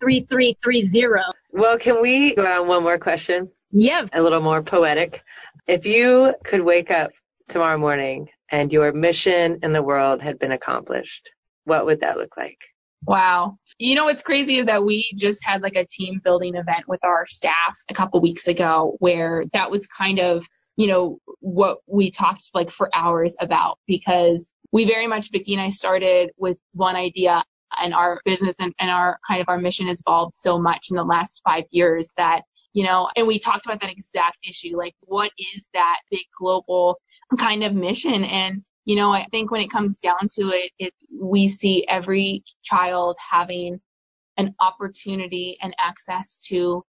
[0.00, 1.22] 899-3330.
[1.52, 3.50] Well, can we go on one more question?
[3.70, 4.06] Yeah.
[4.12, 5.22] A little more poetic.
[5.66, 7.12] If you could wake up
[7.48, 11.30] tomorrow morning and your mission in the world had been accomplished,
[11.64, 12.58] what would that look like?
[13.06, 13.58] Wow.
[13.78, 17.04] You know what's crazy is that we just had like a team building event with
[17.04, 20.44] our staff a couple weeks ago where that was kind of,
[20.76, 25.62] you know, what we talked like for hours about because we very much, Vicki and
[25.62, 27.44] I started with one idea
[27.80, 30.96] and our business and, and our kind of our mission has evolved so much in
[30.96, 34.76] the last five years that, you know, and we talked about that exact issue.
[34.76, 36.98] Like what is that big global
[37.38, 38.24] kind of mission?
[38.24, 42.42] And you know, I think when it comes down to it, it we see every
[42.64, 43.82] child having
[44.38, 46.82] an opportunity and access to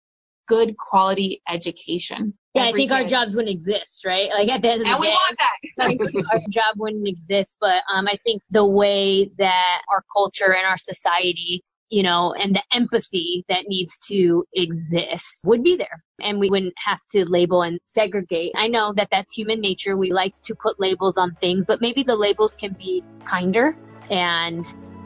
[0.48, 2.36] good quality education.
[2.54, 2.98] Yeah, I think day.
[2.98, 4.30] our jobs wouldn't exist, right?
[4.30, 6.26] Like at the end of the and day, we want that.
[6.32, 7.58] our job wouldn't exist.
[7.60, 12.56] But um, I think the way that our culture and our society you know, and
[12.56, 16.04] the empathy that needs to exist would be there.
[16.20, 18.54] And we wouldn't have to label and segregate.
[18.56, 19.96] I know that that's human nature.
[19.98, 23.76] We like to put labels on things, but maybe the labels can be kinder
[24.10, 24.66] and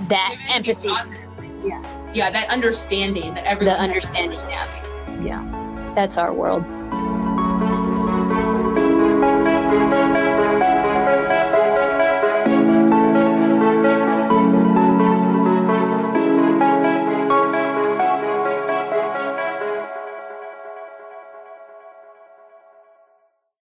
[0.09, 0.89] that empathy.
[1.63, 2.13] Yeah.
[2.13, 4.39] Yeah, that understanding that The everyone understanding.
[4.49, 5.21] Yeah.
[5.21, 5.93] Yeah.
[5.95, 6.63] That's our world.